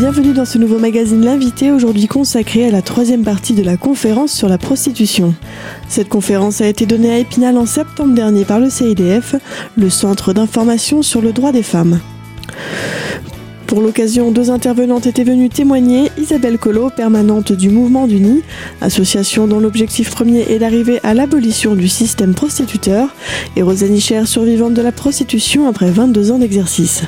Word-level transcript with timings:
Bienvenue 0.00 0.32
dans 0.32 0.46
ce 0.46 0.56
nouveau 0.56 0.78
magazine 0.78 1.22
L'invité, 1.22 1.70
aujourd'hui 1.70 2.06
consacré 2.06 2.66
à 2.66 2.70
la 2.70 2.80
troisième 2.80 3.22
partie 3.22 3.52
de 3.52 3.62
la 3.62 3.76
conférence 3.76 4.32
sur 4.32 4.48
la 4.48 4.56
prostitution. 4.56 5.34
Cette 5.88 6.08
conférence 6.08 6.62
a 6.62 6.68
été 6.68 6.86
donnée 6.86 7.12
à 7.12 7.18
Épinal 7.18 7.58
en 7.58 7.66
septembre 7.66 8.14
dernier 8.14 8.46
par 8.46 8.60
le 8.60 8.70
CIDF, 8.70 9.34
le 9.76 9.90
Centre 9.90 10.32
d'information 10.32 11.02
sur 11.02 11.20
le 11.20 11.32
droit 11.32 11.52
des 11.52 11.62
femmes. 11.62 12.00
Pour 13.66 13.82
l'occasion, 13.82 14.30
deux 14.30 14.50
intervenantes 14.50 15.06
étaient 15.06 15.22
venues 15.22 15.50
témoigner. 15.50 16.10
Isabelle 16.16 16.56
Collot, 16.56 16.88
permanente 16.88 17.52
du 17.52 17.68
Mouvement 17.68 18.06
du 18.06 18.20
Nid, 18.20 18.42
association 18.80 19.46
dont 19.46 19.60
l'objectif 19.60 20.10
premier 20.10 20.50
est 20.50 20.60
d'arriver 20.60 20.98
à 21.02 21.12
l'abolition 21.12 21.74
du 21.74 21.88
système 21.88 22.32
prostituteur, 22.32 23.14
et 23.54 23.60
Rosalie 23.60 24.00
Cher, 24.00 24.26
survivante 24.26 24.72
de 24.72 24.80
la 24.80 24.92
prostitution 24.92 25.68
après 25.68 25.90
22 25.90 26.32
ans 26.32 26.38
d'exercice. 26.38 27.02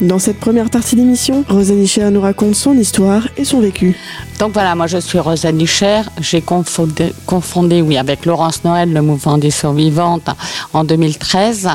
Dans 0.00 0.18
cette 0.18 0.38
première 0.38 0.70
partie 0.70 0.94
d'émission, 0.94 1.44
Rosalie 1.48 1.88
Cher 1.88 2.10
nous 2.10 2.20
raconte 2.20 2.54
son 2.54 2.76
histoire 2.78 3.26
et 3.36 3.44
son 3.44 3.60
vécu. 3.60 3.96
Donc 4.38 4.52
voilà, 4.52 4.74
moi 4.74 4.86
je 4.86 4.98
suis 4.98 5.18
Rosalie 5.18 5.66
Cher. 5.66 6.08
J'ai 6.20 6.40
confondé, 6.40 7.82
oui, 7.82 7.96
avec 7.96 8.24
Laurence 8.24 8.64
Noël 8.64 8.92
le 8.92 9.02
mouvement 9.02 9.38
des 9.38 9.50
survivantes 9.50 10.28
en 10.72 10.84
2013, 10.84 11.68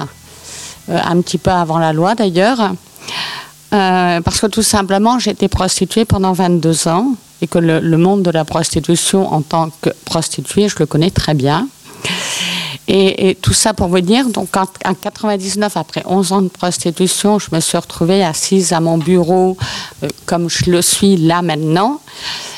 euh, 0.89 0.99
un 1.03 1.21
petit 1.21 1.37
peu 1.37 1.51
avant 1.51 1.79
la 1.79 1.91
loi 1.91 2.15
d'ailleurs. 2.15 2.71
Euh, 3.73 4.21
parce 4.21 4.39
que 4.39 4.47
tout 4.47 4.61
simplement, 4.61 5.17
j'ai 5.19 5.31
été 5.31 5.47
prostituée 5.47 6.05
pendant 6.05 6.31
22 6.31 6.87
ans 6.87 7.15
et 7.41 7.47
que 7.47 7.57
le, 7.57 7.97
monde 7.97 8.21
de 8.21 8.31
la 8.31 8.45
prostitution 8.45 9.33
en 9.33 9.41
tant 9.41 9.69
que 9.81 9.89
prostituée, 10.05 10.69
je 10.69 10.75
le 10.79 10.85
connais 10.85 11.09
très 11.09 11.33
bien. 11.33 11.67
Et, 12.87 13.37
tout 13.41 13.53
ça 13.53 13.73
pour 13.73 13.87
vous 13.87 14.01
dire, 14.01 14.27
donc 14.27 14.55
en, 14.57 14.93
99, 14.93 15.77
après 15.77 16.03
11 16.05 16.31
ans 16.33 16.41
de 16.41 16.49
prostitution, 16.49 17.39
je 17.39 17.47
me 17.53 17.61
suis 17.61 17.77
retrouvée 17.77 18.23
assise 18.23 18.73
à 18.73 18.81
mon 18.81 18.97
bureau 18.97 19.57
euh, 20.03 20.09
comme 20.25 20.49
je 20.49 20.69
le 20.69 20.81
suis 20.81 21.15
là 21.15 21.41
maintenant. 21.41 22.01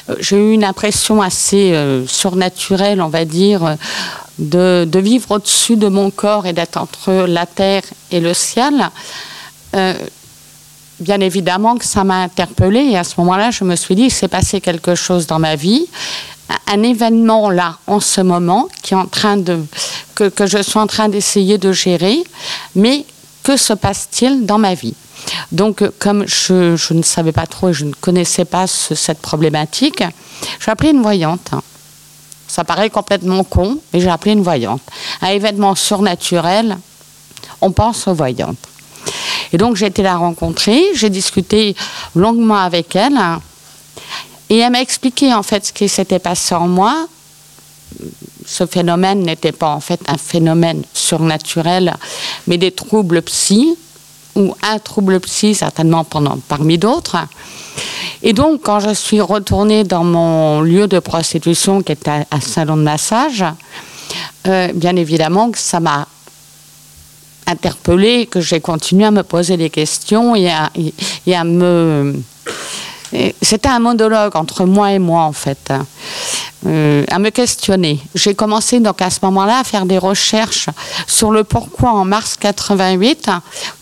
Euh, 0.09 0.15
j'ai 0.19 0.37
eu 0.37 0.53
une 0.53 0.63
impression 0.63 1.21
assez 1.21 1.73
surnaturelle, 2.07 3.01
on 3.01 3.09
va 3.09 3.25
dire, 3.25 3.77
de, 4.39 4.87
de 4.89 4.99
vivre 4.99 5.31
au-dessus 5.31 5.75
de 5.75 5.87
mon 5.87 6.09
corps 6.09 6.47
et 6.47 6.53
d'être 6.53 6.77
entre 6.77 7.25
la 7.27 7.45
terre 7.45 7.83
et 8.11 8.19
le 8.19 8.33
ciel 8.33 8.89
bien 10.99 11.19
évidemment 11.19 11.77
que 11.77 11.85
ça 11.85 12.03
m'a 12.03 12.21
interpellée 12.21 12.85
et 12.91 12.97
à 12.97 13.03
ce 13.03 13.15
moment-là, 13.19 13.51
je 13.51 13.63
me 13.63 13.75
suis 13.75 13.95
dit, 13.95 14.03
il 14.03 14.11
s'est 14.11 14.27
passé 14.27 14.61
quelque 14.61 14.95
chose 14.95 15.27
dans 15.27 15.39
ma 15.39 15.55
vie, 15.55 15.87
un 16.67 16.83
événement 16.83 17.49
là, 17.49 17.77
en 17.87 17.99
ce 17.99 18.21
moment, 18.21 18.67
qui 18.81 18.93
est 18.93 18.97
en 18.97 19.07
train 19.07 19.37
de, 19.37 19.63
que, 20.15 20.31
je 20.45 20.61
suis 20.61 20.79
en 20.79 20.87
train 20.87 21.09
d'essayer 21.09 21.57
de 21.57 21.71
gérer, 21.71 22.23
mais 22.75 23.05
que 23.43 23.57
se 23.57 23.73
passe-t-il 23.73 24.45
dans 24.45 24.57
ma 24.57 24.73
vie? 24.73 24.95
Donc, 25.51 25.83
comme 25.99 26.25
je, 26.27 26.93
ne 26.93 27.01
savais 27.01 27.31
pas 27.31 27.47
trop 27.47 27.69
et 27.69 27.73
je 27.73 27.85
ne 27.85 27.93
connaissais 27.93 28.45
pas 28.45 28.67
cette 28.67 29.19
problématique, 29.19 30.03
j'ai 30.59 30.71
appelé 30.71 30.91
une 30.91 31.01
voyante. 31.01 31.51
Ça 32.47 32.63
paraît 32.63 32.89
complètement 32.89 33.43
con, 33.43 33.79
mais 33.91 33.99
j'ai 33.99 34.09
appelé 34.09 34.33
une 34.33 34.43
voyante. 34.43 34.81
Un 35.21 35.29
événement 35.29 35.73
surnaturel, 35.75 36.77
on 37.61 37.71
pense 37.71 38.07
aux 38.07 38.13
voyantes. 38.13 38.57
Et 39.51 39.57
donc 39.57 39.75
j'ai 39.75 39.87
été 39.87 40.03
la 40.03 40.17
rencontrer, 40.17 40.83
j'ai 40.95 41.09
discuté 41.09 41.75
longuement 42.15 42.57
avec 42.57 42.95
elle. 42.95 43.19
Et 44.49 44.57
elle 44.57 44.71
m'a 44.71 44.81
expliqué 44.81 45.33
en 45.33 45.43
fait 45.43 45.65
ce 45.65 45.73
qui 45.73 45.89
s'était 45.89 46.19
passé 46.19 46.55
en 46.55 46.67
moi. 46.67 47.07
Ce 48.45 48.65
phénomène 48.65 49.23
n'était 49.23 49.51
pas 49.51 49.69
en 49.69 49.79
fait 49.79 49.99
un 50.07 50.17
phénomène 50.17 50.83
surnaturel, 50.93 51.95
mais 52.47 52.57
des 52.57 52.71
troubles 52.71 53.21
psy, 53.23 53.75
ou 54.35 54.53
un 54.61 54.79
trouble 54.79 55.19
psy 55.21 55.55
certainement 55.55 56.05
parmi 56.47 56.77
d'autres. 56.77 57.17
Et 58.21 58.33
donc, 58.33 58.61
quand 58.63 58.79
je 58.79 58.93
suis 58.93 59.21
retournée 59.21 59.83
dans 59.83 60.03
mon 60.03 60.61
lieu 60.61 60.87
de 60.87 60.99
prostitution, 60.99 61.81
qui 61.81 61.93
était 61.93 62.25
un 62.29 62.41
salon 62.41 62.77
de 62.77 62.83
massage, 62.83 63.45
euh, 64.47 64.71
bien 64.73 64.95
évidemment 64.95 65.51
que 65.51 65.57
ça 65.57 65.79
m'a 65.79 66.07
interpellée, 67.47 68.25
que 68.25 68.41
j'ai 68.41 68.59
continué 68.59 69.05
à 69.05 69.11
me 69.11 69.23
poser 69.23 69.57
des 69.57 69.69
questions 69.69 70.35
et 70.35 70.49
à 70.49 71.43
me... 71.43 72.15
C'était 73.41 73.69
un 73.69 73.79
monologue 73.79 74.35
entre 74.35 74.65
moi 74.65 74.91
et 74.91 74.99
moi, 74.99 75.21
en 75.23 75.33
fait. 75.33 75.71
Euh, 76.67 77.03
à 77.11 77.19
me 77.19 77.29
questionner. 77.29 77.99
J'ai 78.15 78.33
commencé 78.33 78.79
donc 78.79 78.99
à 78.99 79.11
ce 79.11 79.19
moment-là 79.23 79.59
à 79.59 79.63
faire 79.63 79.85
des 79.85 79.99
recherches 79.99 80.67
sur 81.05 81.29
le 81.29 81.43
pourquoi 81.43 81.91
en 81.91 82.05
mars 82.05 82.37
88, 82.39 83.29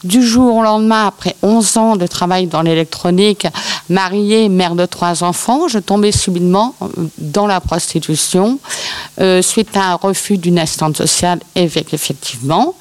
du 0.03 0.21
jour 0.21 0.55
au 0.55 0.63
lendemain, 0.63 1.07
après 1.07 1.33
11 1.41 1.77
ans 1.77 1.95
de 1.95 2.05
travail 2.07 2.47
dans 2.47 2.61
l'électronique, 2.61 3.47
mariée, 3.88 4.49
mère 4.49 4.75
de 4.75 4.85
trois 4.85 5.23
enfants, 5.23 5.69
je 5.69 5.79
tombais 5.79 6.11
subitement 6.11 6.75
dans 7.17 7.47
la 7.47 7.61
prostitution 7.61 8.59
euh, 9.21 9.41
suite 9.41 9.77
à 9.77 9.91
un 9.91 9.95
refus 9.95 10.38
d'une 10.38 10.59
assistante 10.59 10.97
sociale, 10.97 11.39
effectivement. 11.55 12.75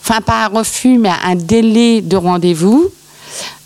Enfin, 0.00 0.20
pas 0.20 0.46
un 0.46 0.48
refus, 0.48 0.98
mais 0.98 1.12
un 1.24 1.36
délai 1.36 2.00
de 2.00 2.16
rendez-vous 2.16 2.90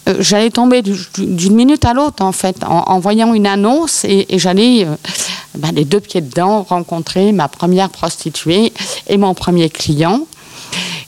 euh, 0.08 0.16
j'allais 0.20 0.50
tomber 0.50 0.82
d'une 0.82 1.54
minute 1.54 1.84
à 1.84 1.92
l'autre, 1.92 2.22
en 2.24 2.32
fait, 2.32 2.56
en, 2.64 2.98
voyant 2.98 3.34
une 3.34 3.46
annonce 3.46 4.04
et, 4.04 4.26
j'allais, 4.38 4.84
euh, 4.84 4.94
ben, 5.54 5.72
les 5.72 5.84
deux 5.84 6.00
pieds 6.00 6.20
dedans, 6.20 6.62
rencontrer 6.62 7.32
ma 7.32 7.48
première 7.48 7.90
prostituée 7.90 8.72
et 9.08 9.16
mon 9.16 9.34
premier 9.34 9.68
client. 9.68 10.26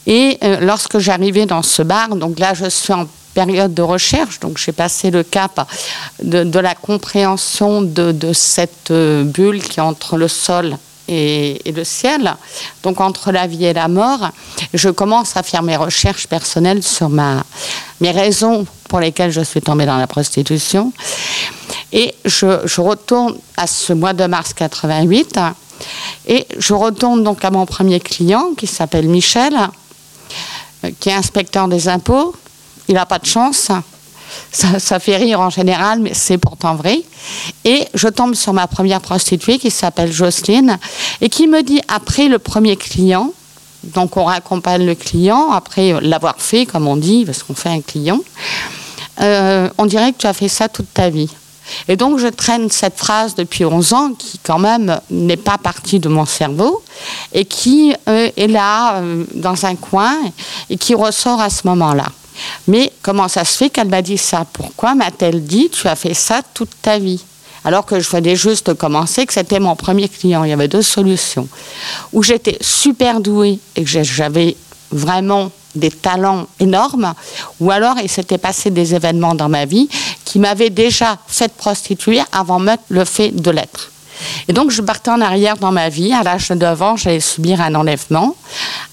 Et 0.07 0.37
euh, 0.43 0.57
lorsque 0.61 0.99
j'arrivais 0.99 1.45
dans 1.45 1.61
ce 1.61 1.81
bar, 1.81 2.15
donc 2.15 2.39
là, 2.39 2.53
je 2.53 2.69
suis 2.69 2.93
en 2.93 3.07
période 3.33 3.73
de 3.73 3.81
recherche, 3.81 4.39
donc 4.39 4.57
j'ai 4.57 4.73
passé 4.73 5.09
le 5.09 5.23
cap 5.23 5.67
de, 6.21 6.59
la 6.59 6.75
compréhension 6.75 7.81
de, 7.81 8.11
de, 8.11 8.33
cette 8.33 8.91
bulle 8.91 9.63
qui 9.63 9.79
est 9.79 9.83
entre 9.83 10.17
le 10.17 10.27
sol 10.27 10.77
et, 11.07 11.61
le 11.65 11.83
ciel, 11.83 12.35
donc 12.83 13.01
entre 13.01 13.31
la 13.31 13.47
vie 13.47 13.65
et 13.65 13.73
la 13.73 13.87
mort, 13.87 14.29
je 14.73 14.89
commence 14.89 15.35
à 15.35 15.43
faire 15.43 15.63
mes 15.63 15.75
recherches 15.75 16.27
personnelles 16.27 16.83
sur 16.83 17.09
mes 17.09 18.11
raisons 18.11 18.65
pour 18.87 18.99
lesquelles 18.99 19.31
je 19.31 19.41
suis 19.41 19.61
tombée 19.61 19.85
dans 19.85 19.97
la 19.97 20.07
prostitution. 20.07 20.93
Et 21.91 22.15
je, 22.25 22.65
je 22.65 22.81
retourne 22.81 23.37
à 23.57 23.67
ce 23.67 23.93
mois 23.93 24.13
de 24.13 24.25
mars 24.25 24.53
88 24.53 25.39
et 26.27 26.45
je 26.57 26.73
retourne 26.73 27.23
donc 27.23 27.43
à 27.43 27.51
mon 27.51 27.65
premier 27.65 27.99
client 27.99 28.53
qui 28.57 28.67
s'appelle 28.67 29.07
Michel, 29.07 29.53
qui 30.99 31.09
est 31.09 31.13
inspecteur 31.13 31.67
des 31.67 31.87
impôts. 31.87 32.35
Il 32.87 32.95
n'a 32.95 33.05
pas 33.05 33.19
de 33.19 33.25
chance 33.25 33.71
ça, 34.51 34.99
fait 34.99 35.17
rire 35.17 35.39
en 35.39 35.49
général, 35.49 35.99
mais 35.99 36.13
c'est 36.13 36.37
pourtant 36.37 36.75
vrai. 36.75 37.01
Et 37.65 37.87
je 37.93 38.07
tombe 38.07 38.35
sur 38.35 38.53
ma 38.53 38.67
première 38.67 39.01
prostituée 39.01 39.57
qui 39.57 39.71
s'appelle 39.71 40.11
Jocelyne 40.11 40.77
et 41.21 41.29
qui 41.29 41.47
me 41.47 41.63
dit, 41.63 41.81
après 41.87 42.27
le 42.27 42.39
premier 42.39 42.75
client, 42.75 43.33
donc 43.83 44.17
on 44.17 44.25
raccompagne 44.25 44.85
le 44.85 44.95
client, 44.95 45.51
après 45.51 45.99
l'avoir 46.01 46.35
fait, 46.37 46.65
comme 46.65 46.87
on 46.87 46.97
dit, 46.97 47.25
parce 47.25 47.43
qu'on 47.43 47.55
fait 47.55 47.69
un 47.69 47.81
client, 47.81 48.19
euh, 49.21 49.69
on 49.77 49.85
dirait 49.85 50.13
que 50.13 50.19
tu 50.19 50.27
as 50.27 50.33
fait 50.33 50.47
ça 50.47 50.69
toute 50.69 50.93
ta 50.93 51.09
vie. 51.09 51.29
Et 51.87 51.95
donc 51.95 52.19
je 52.19 52.27
traîne 52.27 52.69
cette 52.69 52.97
phrase 52.97 53.35
depuis 53.35 53.65
11 53.65 53.93
ans 53.93 54.13
qui 54.17 54.39
quand 54.39 54.59
même 54.59 54.99
n'est 55.09 55.37
pas 55.37 55.57
partie 55.57 55.99
de 55.99 56.09
mon 56.09 56.25
cerveau 56.25 56.83
et 57.33 57.45
qui 57.45 57.93
euh, 58.09 58.29
est 58.35 58.47
là 58.47 58.95
euh, 58.95 59.25
dans 59.35 59.65
un 59.65 59.75
coin 59.75 60.15
et 60.69 60.77
qui 60.77 60.95
ressort 60.95 61.39
à 61.39 61.49
ce 61.49 61.67
moment-là. 61.67 62.05
Mais 62.67 62.91
comment 63.01 63.27
ça 63.27 63.45
se 63.45 63.57
fait 63.57 63.69
qu'elle 63.69 63.89
m'a 63.89 64.01
dit 64.01 64.17
ça? 64.17 64.45
Pourquoi 64.51 64.95
m'a-t-elle 64.95 65.43
dit 65.43 65.69
tu 65.69 65.87
as 65.87 65.95
fait 65.95 66.13
ça 66.13 66.41
toute 66.53 66.71
ta 66.81 66.99
vie? 66.99 67.23
Alors 67.63 67.85
que 67.85 67.99
je 67.99 68.09
venais 68.09 68.35
juste 68.35 68.73
commencer, 68.73 69.25
que 69.25 69.33
c'était 69.33 69.59
mon 69.59 69.75
premier 69.75 70.09
client. 70.09 70.43
Il 70.43 70.49
y 70.49 70.53
avait 70.53 70.67
deux 70.67 70.81
solutions. 70.81 71.47
Où 72.11 72.23
j'étais 72.23 72.57
super 72.59 73.19
douée 73.19 73.59
et 73.75 73.83
que 73.83 74.03
j'avais 74.03 74.57
vraiment 74.91 75.51
des 75.75 75.91
talents 75.91 76.47
énormes, 76.59 77.13
ou 77.59 77.71
alors 77.71 77.95
il 78.01 78.09
s'était 78.09 78.37
passé 78.37 78.71
des 78.71 78.93
événements 78.93 79.35
dans 79.35 79.47
ma 79.47 79.65
vie 79.65 79.87
qui 80.25 80.39
m'avaient 80.39 80.69
déjà 80.69 81.17
fait 81.27 81.53
prostituer 81.53 82.19
avant 82.31 82.59
même 82.59 82.77
le 82.89 83.05
fait 83.05 83.31
de 83.31 83.51
l'être. 83.51 83.90
Et 84.47 84.53
donc, 84.53 84.71
je 84.71 84.81
partais 84.81 85.11
en 85.11 85.21
arrière 85.21 85.57
dans 85.57 85.71
ma 85.71 85.89
vie. 85.89 86.13
À 86.13 86.23
l'âge 86.23 86.49
de 86.49 86.55
9 86.55 86.81
ans, 86.81 86.97
j'allais 86.97 87.19
subir 87.19 87.61
un 87.61 87.75
enlèvement, 87.75 88.35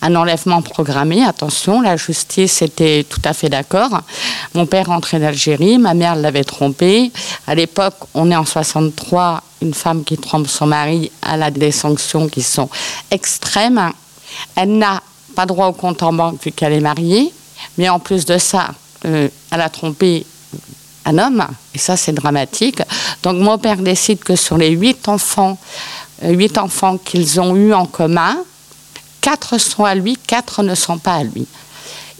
un 0.02 0.14
enlèvement 0.14 0.62
programmé. 0.62 1.24
Attention, 1.24 1.80
la 1.80 1.96
justice 1.96 2.62
était 2.62 3.04
tout 3.08 3.20
à 3.24 3.32
fait 3.32 3.48
d'accord. 3.48 4.00
Mon 4.54 4.66
père 4.66 4.86
rentrait 4.86 5.18
d'Algérie, 5.18 5.78
ma 5.78 5.94
mère 5.94 6.16
l'avait 6.16 6.44
trompé. 6.44 7.12
À 7.46 7.54
l'époque, 7.54 7.96
on 8.14 8.30
est 8.30 8.36
en 8.36 8.44
63, 8.44 9.42
une 9.62 9.74
femme 9.74 10.04
qui 10.04 10.16
trompe 10.16 10.48
son 10.48 10.66
mari, 10.66 11.10
elle 11.30 11.42
a 11.42 11.50
des 11.50 11.72
sanctions 11.72 12.28
qui 12.28 12.42
sont 12.42 12.68
extrêmes. 13.10 13.92
Elle 14.54 14.78
n'a 14.78 15.02
pas 15.34 15.46
droit 15.46 15.66
au 15.66 15.72
compte 15.72 16.02
en 16.02 16.12
banque 16.12 16.42
vu 16.44 16.52
qu'elle 16.52 16.72
est 16.72 16.80
mariée. 16.80 17.32
Mais 17.76 17.88
en 17.88 17.98
plus 17.98 18.24
de 18.24 18.38
ça, 18.38 18.68
euh, 19.04 19.28
elle 19.50 19.60
a 19.60 19.68
trompé 19.68 20.26
un 21.08 21.18
homme, 21.18 21.46
et 21.74 21.78
ça 21.78 21.96
c'est 21.96 22.12
dramatique. 22.12 22.82
Donc 23.22 23.36
mon 23.36 23.58
père 23.58 23.78
décide 23.78 24.20
que 24.20 24.36
sur 24.36 24.58
les 24.58 24.70
huit 24.70 25.08
enfants, 25.08 25.58
euh, 26.24 26.30
huit 26.30 26.58
enfants 26.58 26.98
qu'ils 26.98 27.40
ont 27.40 27.56
eus 27.56 27.72
en 27.72 27.86
commun, 27.86 28.36
quatre 29.20 29.58
sont 29.58 29.84
à 29.84 29.94
lui, 29.94 30.16
quatre 30.16 30.62
ne 30.62 30.74
sont 30.74 30.98
pas 30.98 31.14
à 31.14 31.24
lui. 31.24 31.46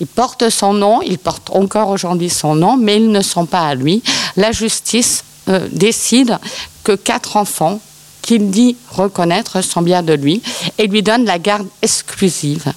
Ils 0.00 0.06
portent 0.06 0.49
son 0.49 0.73
nom, 0.75 1.02
ils 1.02 1.19
portent 1.19 1.50
encore 1.50 1.88
aujourd'hui 1.88 2.31
son 2.31 2.55
nom, 2.55 2.76
mais 2.76 2.96
ils 2.96 3.11
ne 3.11 3.20
sont 3.20 3.46
pas 3.46 3.67
à 3.69 3.75
lui. 3.75 4.02
La 4.37 4.52
justice 4.52 5.25
euh, 5.49 5.69
décide 5.73 6.38
que 6.84 6.93
quatre 6.93 7.37
enfants 7.37 7.81
qu'il 8.23 8.50
dit 8.50 8.76
reconnaître 8.91 9.62
sont 9.62 9.82
bien 9.82 10.02
de 10.02 10.12
lui 10.12 10.43
et 10.76 10.87
lui 10.87 11.02
donne 11.02 11.25
la 11.25 11.38
garde 11.38 11.67
exclusive 11.82 12.73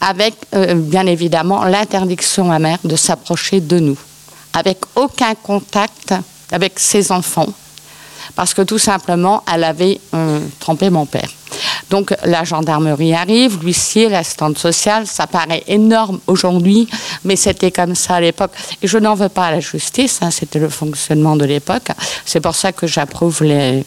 avec 0.00 0.34
euh, 0.54 0.74
bien 0.74 1.06
évidemment 1.06 1.64
l'interdiction 1.64 2.52
à 2.52 2.58
mère 2.58 2.78
de 2.84 2.96
s'approcher 2.96 3.60
de 3.60 3.78
nous, 3.78 3.98
avec 4.54 4.78
aucun 4.94 5.34
contact 5.34 6.14
avec 6.52 6.78
ses 6.78 7.10
enfants, 7.12 7.48
parce 8.34 8.54
que 8.54 8.62
tout 8.62 8.78
simplement, 8.78 9.42
elle 9.52 9.64
avait 9.64 10.00
euh, 10.14 10.40
trompé 10.60 10.90
mon 10.90 11.06
père. 11.06 11.28
Donc 11.90 12.14
la 12.24 12.44
gendarmerie 12.44 13.14
arrive, 13.14 13.58
l'huissier, 13.62 14.08
l'assistante 14.08 14.58
sociale, 14.58 15.06
ça 15.06 15.26
paraît 15.26 15.62
énorme 15.66 16.20
aujourd'hui, 16.26 16.88
mais 17.24 17.36
c'était 17.36 17.70
comme 17.70 17.94
ça 17.94 18.16
à 18.16 18.20
l'époque. 18.20 18.52
Et 18.82 18.88
je 18.88 18.98
n'en 18.98 19.14
veux 19.14 19.28
pas 19.28 19.46
à 19.46 19.50
la 19.52 19.60
justice, 19.60 20.20
hein, 20.22 20.30
c'était 20.30 20.58
le 20.58 20.68
fonctionnement 20.68 21.36
de 21.36 21.44
l'époque. 21.44 21.88
C'est 22.24 22.40
pour 22.40 22.54
ça 22.54 22.72
que 22.72 22.86
j'approuve 22.86 23.42
les, 23.44 23.84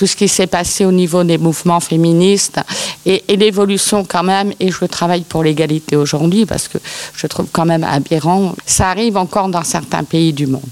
tout 0.00 0.06
ce 0.06 0.16
qui 0.16 0.28
s'est 0.28 0.46
passé 0.46 0.86
au 0.86 0.92
niveau 0.92 1.24
des 1.24 1.36
mouvements 1.36 1.78
féministes 1.78 2.58
et, 3.04 3.22
l'évolution 3.36 4.02
quand 4.02 4.22
même. 4.22 4.50
Et 4.58 4.70
je 4.70 4.86
travaille 4.86 5.24
pour 5.24 5.44
l'égalité 5.44 5.94
aujourd'hui 5.94 6.46
parce 6.46 6.68
que 6.68 6.78
je 7.14 7.26
trouve 7.26 7.48
quand 7.52 7.66
même 7.66 7.84
aberrant. 7.84 8.54
Ça 8.64 8.88
arrive 8.88 9.18
encore 9.18 9.48
dans 9.50 9.62
certains 9.62 10.04
pays 10.04 10.32
du 10.32 10.46
monde. 10.46 10.70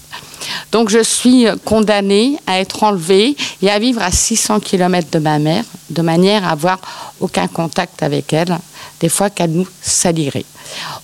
Donc 0.73 0.89
je 0.89 1.03
suis 1.03 1.45
condamnée 1.67 2.39
à 2.47 2.59
être 2.59 2.83
enlevée 2.85 3.37
et 3.61 3.69
à 3.69 3.79
vivre 3.79 4.01
à 4.01 4.11
600 4.11 4.61
km 4.61 5.11
de 5.11 5.19
ma 5.19 5.39
mère, 5.39 5.65
de 5.91 6.01
manière 6.01 6.47
à 6.47 6.53
avoir 6.53 6.79
aucun 7.21 7.49
contact 7.49 8.03
avec 8.03 8.33
elle, 8.33 8.57
des 9.01 9.11
fois 9.11 9.29
qu'elle 9.29 9.53
nous 9.53 9.69
salirait. 9.83 10.47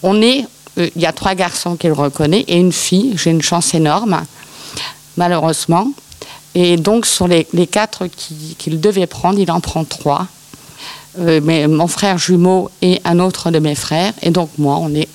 On 0.02 0.22
est, 0.22 0.46
euh, 0.78 0.88
il 0.96 1.02
y 1.02 1.06
a 1.06 1.12
trois 1.12 1.34
garçons 1.34 1.76
qu'il 1.76 1.92
reconnaît 1.92 2.46
et 2.48 2.56
une 2.56 2.72
fille. 2.72 3.18
J'ai 3.22 3.32
une 3.32 3.42
chance 3.42 3.74
énorme, 3.74 4.22
malheureusement. 5.18 5.90
Et 6.54 6.76
donc, 6.76 7.06
sur 7.06 7.26
les, 7.26 7.44
quatre 7.66 8.06
qu'il 8.06 8.80
devait 8.80 9.06
prendre, 9.06 9.38
il 9.38 9.50
en 9.50 9.60
prend 9.60 9.84
trois. 9.84 10.26
Euh, 11.18 11.40
mais 11.42 11.68
mon 11.68 11.86
frère 11.86 12.18
jumeau 12.18 12.70
et 12.82 13.00
un 13.04 13.18
autre 13.18 13.50
de 13.50 13.58
mes 13.58 13.74
frères. 13.74 14.12
Et 14.22 14.30
donc, 14.30 14.50
moi, 14.58 14.78
on 14.80 14.94
est 14.94 15.08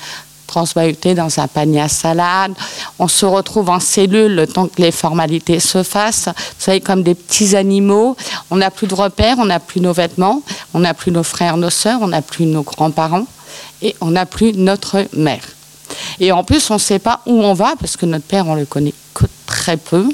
transvahuté 0.47 1.13
dans 1.13 1.39
un 1.39 1.47
panier 1.47 1.81
à 1.81 1.87
salade. 1.87 2.53
On 2.97 3.07
se 3.07 3.25
retrouve 3.25 3.69
en 3.69 3.79
cellule 3.79 4.35
le 4.35 4.47
temps 4.47 4.67
que 4.67 4.81
les 4.81 4.91
formalités 4.91 5.59
se 5.59 5.83
fassent. 5.83 6.27
Vous 6.27 6.63
savez, 6.63 6.81
comme 6.81 7.03
des 7.03 7.15
petits 7.15 7.55
animaux. 7.55 8.17
On 8.49 8.57
n'a 8.57 8.71
plus 8.71 8.87
de 8.87 8.95
repères, 8.95 9.37
on 9.39 9.45
n'a 9.45 9.59
plus 9.59 9.79
nos 9.79 9.93
vêtements, 9.93 10.41
on 10.73 10.79
n'a 10.79 10.93
plus 10.93 11.11
nos 11.11 11.23
frères, 11.23 11.55
nos 11.57 11.69
sœurs, 11.69 11.99
on 12.01 12.07
n'a 12.07 12.21
plus 12.21 12.45
nos 12.45 12.63
grands-parents 12.63 13.27
et 13.81 13.95
on 14.01 14.11
n'a 14.11 14.25
plus 14.25 14.53
notre 14.53 15.05
mère. 15.13 15.43
Et 16.19 16.31
en 16.31 16.43
plus, 16.43 16.69
on 16.71 16.75
ne 16.75 16.79
sait 16.79 16.99
pas 16.99 17.21
où 17.25 17.43
on 17.43 17.53
va 17.53 17.75
parce 17.79 17.95
que 17.95 18.05
notre 18.05 18.25
père, 18.25 18.47
on 18.47 18.55
le 18.55 18.65
connaît 18.65 18.93
très 19.49 19.77
peu, 19.77 20.07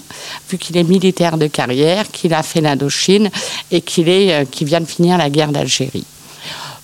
vu 0.50 0.58
qu'il 0.58 0.78
est 0.78 0.84
militaire 0.84 1.38
de 1.38 1.48
carrière, 1.48 2.10
qu'il 2.10 2.34
a 2.34 2.42
fait 2.42 2.62
l'Indochine 2.62 3.30
et 3.70 3.82
qu'il 3.82 4.10
euh, 4.10 4.46
vient 4.62 4.80
de 4.82 4.86
finir 4.86 5.18
la 5.18 5.30
guerre 5.30 5.52
d'Algérie. 5.52 6.06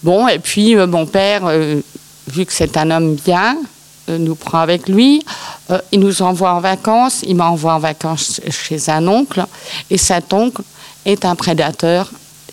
Bon, 0.03 0.27
et 0.27 0.39
puis 0.39 0.75
euh, 0.75 0.85
mon 0.85 1.05
père, 1.05 1.43
euh, 1.45 1.79
vu 2.27 2.45
que 2.45 2.53
c'est 2.53 2.75
un 2.77 2.91
homme 2.91 3.15
bien, 3.15 3.57
nous 4.07 4.35
prend 4.35 4.59
avec 4.59 4.89
lui. 4.89 5.23
il 5.93 5.99
nous 6.01 6.21
envoie 6.21 6.53
en 6.53 6.59
vacances. 6.59 7.21
Il 7.25 7.37
m'envoie 7.37 7.75
en 7.75 7.79
vacances 7.79 8.41
chez 8.49 8.89
un 8.89 9.07
oncle. 9.07 9.45
Et 9.89 9.97
cet 9.97 10.33
oncle 10.33 10.63
est 11.05 11.23
un 11.23 11.35
prédateur 11.35 12.11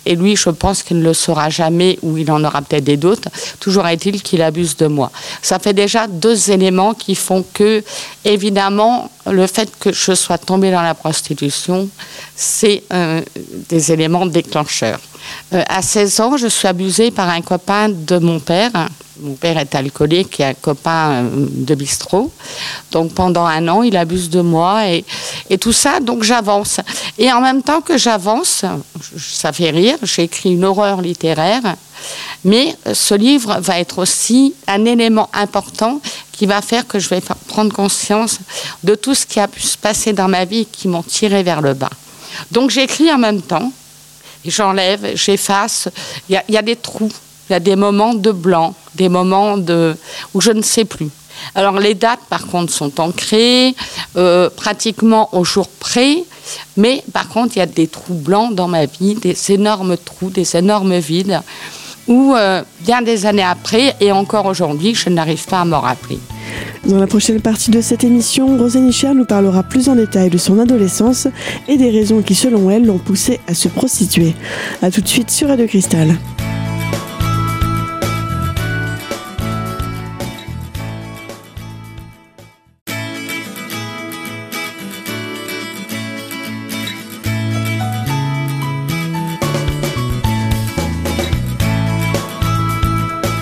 et 0.09 0.15
lui, 0.15 0.35
je 0.35 0.49
pense 0.49 0.81
qu'il 0.81 0.97
ne 0.97 1.03
le 1.03 1.13
saura 1.13 1.49
jamais 1.49 1.99
ou 2.01 2.17
il 2.17 2.31
en 2.31 2.43
aura 2.43 2.63
peut-être 2.63 2.83
des 2.83 2.97
doutes. 2.97 3.27
Toujours 3.59 3.85
est-il 3.85 4.23
qu'il 4.23 4.41
abuse 4.41 4.75
de 4.75 4.87
moi. 4.87 5.11
Ça 5.43 5.59
fait 5.59 5.73
déjà 5.73 6.07
deux 6.07 6.49
éléments 6.49 6.95
qui 6.95 7.13
font 7.13 7.45
que, 7.53 7.83
évidemment, 8.25 9.11
le 9.27 9.45
fait 9.45 9.69
que 9.79 9.93
je 9.93 10.15
sois 10.15 10.39
tombée 10.39 10.71
dans 10.71 10.81
la 10.81 10.95
prostitution, 10.95 11.87
c'est 12.35 12.83
des 13.69 13.91
éléments 13.91 14.25
déclencheurs. 14.25 14.99
Euh, 15.53 15.63
à 15.67 15.81
16 15.81 16.19
ans, 16.21 16.37
je 16.37 16.47
suis 16.47 16.67
abusée 16.67 17.11
par 17.11 17.29
un 17.29 17.41
copain 17.41 17.89
de 17.89 18.17
mon 18.17 18.39
père. 18.39 18.71
Mon 19.21 19.33
père 19.33 19.57
est 19.57 19.75
alcoolique 19.75 20.39
et 20.39 20.45
un 20.45 20.53
copain 20.53 21.11
euh, 21.11 21.29
de 21.49 21.75
bistrot. 21.75 22.31
Donc 22.91 23.13
pendant 23.13 23.45
un 23.45 23.67
an, 23.67 23.83
il 23.83 23.97
abuse 23.97 24.29
de 24.29 24.41
moi 24.41 24.87
et, 24.87 25.03
et 25.49 25.57
tout 25.57 25.73
ça. 25.73 25.99
Donc 25.99 26.23
j'avance. 26.23 26.79
Et 27.17 27.31
en 27.31 27.41
même 27.41 27.63
temps 27.63 27.81
que 27.81 27.97
j'avance, 27.97 28.63
ça 29.17 29.51
fait 29.51 29.71
rire, 29.71 29.97
j'ai 30.03 30.23
écrit 30.23 30.53
une 30.53 30.65
horreur 30.65 31.01
littéraire. 31.01 31.75
Mais 32.45 32.75
ce 32.93 33.13
livre 33.13 33.57
va 33.59 33.79
être 33.79 33.99
aussi 33.99 34.53
un 34.67 34.85
élément 34.85 35.29
important 35.33 35.99
qui 36.31 36.45
va 36.45 36.61
faire 36.61 36.87
que 36.87 36.99
je 36.99 37.09
vais 37.09 37.21
prendre 37.47 37.73
conscience 37.73 38.39
de 38.85 38.95
tout 38.95 39.13
ce 39.13 39.25
qui 39.25 39.41
a 39.41 39.47
pu 39.49 39.59
se 39.59 39.77
passer 39.77 40.13
dans 40.13 40.29
ma 40.29 40.45
vie 40.45 40.65
qui 40.65 40.87
m'ont 40.87 41.03
tiré 41.03 41.43
vers 41.43 41.61
le 41.61 41.73
bas. 41.73 41.89
Donc 42.51 42.69
j'écris 42.69 43.11
en 43.11 43.17
même 43.17 43.41
temps, 43.41 43.73
j'enlève, 44.45 45.15
j'efface. 45.15 45.89
Il 46.29 46.41
y, 46.49 46.57
a 46.57 46.61
des 46.61 46.75
trous, 46.75 47.11
il 47.49 47.53
y 47.53 47.55
a 47.55 47.59
des 47.59 47.75
moments 47.75 48.13
de 48.13 48.31
blanc, 48.31 48.73
des 48.95 49.09
moments 49.09 49.57
de, 49.57 49.95
où 50.33 50.41
je 50.41 50.51
ne 50.51 50.61
sais 50.61 50.85
plus. 50.85 51.09
Alors 51.55 51.79
les 51.79 51.95
dates, 51.95 52.19
par 52.29 52.47
contre, 52.47 52.73
sont 52.73 52.99
ancrées 52.99 53.73
euh, 54.17 54.49
pratiquement 54.49 55.29
au 55.33 55.45
jour 55.45 55.67
près, 55.67 56.23
mais 56.75 57.03
par 57.13 57.29
contre, 57.29 57.55
il 57.55 57.59
y 57.59 57.61
a 57.61 57.65
des 57.65 57.87
trous 57.87 58.13
blancs 58.13 58.53
dans 58.53 58.67
ma 58.67 58.85
vie, 58.85 59.15
des 59.15 59.51
énormes 59.51 59.95
trous, 59.97 60.29
des 60.29 60.57
énormes 60.57 60.97
vides 60.97 61.39
ou 62.07 62.33
euh, 62.35 62.63
bien 62.81 63.01
des 63.03 63.25
années 63.25 63.43
après, 63.43 63.95
et 64.01 64.11
encore 64.11 64.47
aujourd'hui, 64.47 64.95
je 64.95 65.09
n'arrive 65.09 65.45
pas 65.45 65.61
à 65.61 65.65
m'en 65.65 65.79
rappeler. 65.79 66.19
Dans 66.87 66.97
la 66.97 67.07
prochaine 67.07 67.41
partie 67.41 67.71
de 67.71 67.81
cette 67.81 68.03
émission, 68.03 68.57
Rosanne 68.57 68.91
Cher 68.91 69.13
nous 69.13 69.25
parlera 69.25 69.63
plus 69.63 69.89
en 69.89 69.95
détail 69.95 70.29
de 70.29 70.37
son 70.37 70.59
adolescence 70.59 71.27
et 71.67 71.77
des 71.77 71.89
raisons 71.89 72.21
qui, 72.21 72.35
selon 72.35 72.69
elle, 72.69 72.85
l'ont 72.85 72.97
poussée 72.97 73.39
à 73.47 73.53
se 73.53 73.67
prostituer. 73.67 74.33
A 74.81 74.89
tout 74.89 75.01
de 75.01 75.07
suite 75.07 75.29
sur 75.29 75.49
Radio 75.49 75.67
Cristal. 75.67 76.15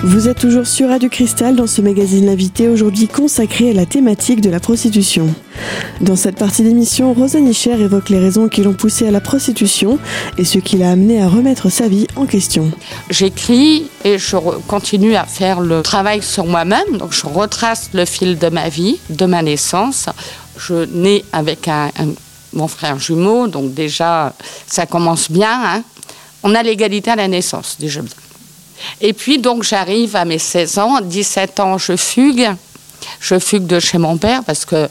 Vous 0.04 0.28
êtes 0.28 0.38
toujours 0.38 0.68
sur 0.68 0.90
Radio 0.90 1.08
Cristal 1.08 1.56
dans 1.56 1.66
ce 1.66 1.82
magazine 1.82 2.26
L'invité 2.26 2.68
aujourd'hui 2.68 3.08
consacré 3.08 3.70
à 3.70 3.72
la 3.72 3.84
thématique 3.84 4.40
de 4.40 4.48
la 4.48 4.60
prostitution. 4.60 5.34
Dans 6.00 6.14
cette 6.14 6.36
partie 6.36 6.62
d'émission, 6.62 7.12
Rosa 7.12 7.40
Nicher 7.40 7.72
évoque 7.72 8.08
les 8.08 8.20
raisons 8.20 8.48
qui 8.48 8.62
l'ont 8.62 8.74
poussé 8.74 9.08
à 9.08 9.10
la 9.10 9.20
prostitution 9.20 9.98
et 10.38 10.44
ce 10.44 10.60
qui 10.60 10.76
l'a 10.76 10.92
amené 10.92 11.20
à 11.20 11.26
remettre 11.26 11.68
sa 11.68 11.88
vie 11.88 12.06
en 12.14 12.26
question. 12.26 12.70
J'écris 13.10 13.90
et 14.04 14.18
je 14.18 14.36
continue 14.68 15.16
à 15.16 15.24
faire 15.24 15.60
le 15.60 15.82
travail 15.82 16.22
sur 16.22 16.46
moi-même, 16.46 16.96
donc 16.96 17.12
je 17.12 17.26
retrace 17.26 17.90
le 17.92 18.04
fil 18.04 18.38
de 18.38 18.50
ma 18.50 18.68
vie, 18.68 19.00
de 19.10 19.26
ma 19.26 19.42
naissance. 19.42 20.06
Je 20.56 20.84
nais 20.94 21.24
avec 21.32 21.68
mon 22.52 22.68
frère 22.68 23.00
jumeau, 23.00 23.48
donc 23.48 23.74
déjà 23.74 24.32
ça 24.68 24.86
commence 24.86 25.28
bien. 25.28 25.60
Hein. 25.60 25.82
On 26.44 26.54
a 26.54 26.62
l'égalité 26.62 27.10
à 27.10 27.16
la 27.16 27.26
naissance, 27.26 27.78
déjà 27.80 28.00
bien. 28.00 28.14
Et 29.00 29.12
puis 29.12 29.38
donc 29.38 29.62
j'arrive 29.62 30.16
à 30.16 30.24
mes 30.24 30.38
16 30.38 30.78
ans, 30.78 31.00
17 31.00 31.60
ans, 31.60 31.78
je 31.78 31.96
fugue. 31.96 32.50
Je 33.20 33.38
fugue 33.38 33.66
de 33.66 33.80
chez 33.80 33.98
mon 33.98 34.16
père 34.16 34.42
parce 34.44 34.64
que, 34.64 34.88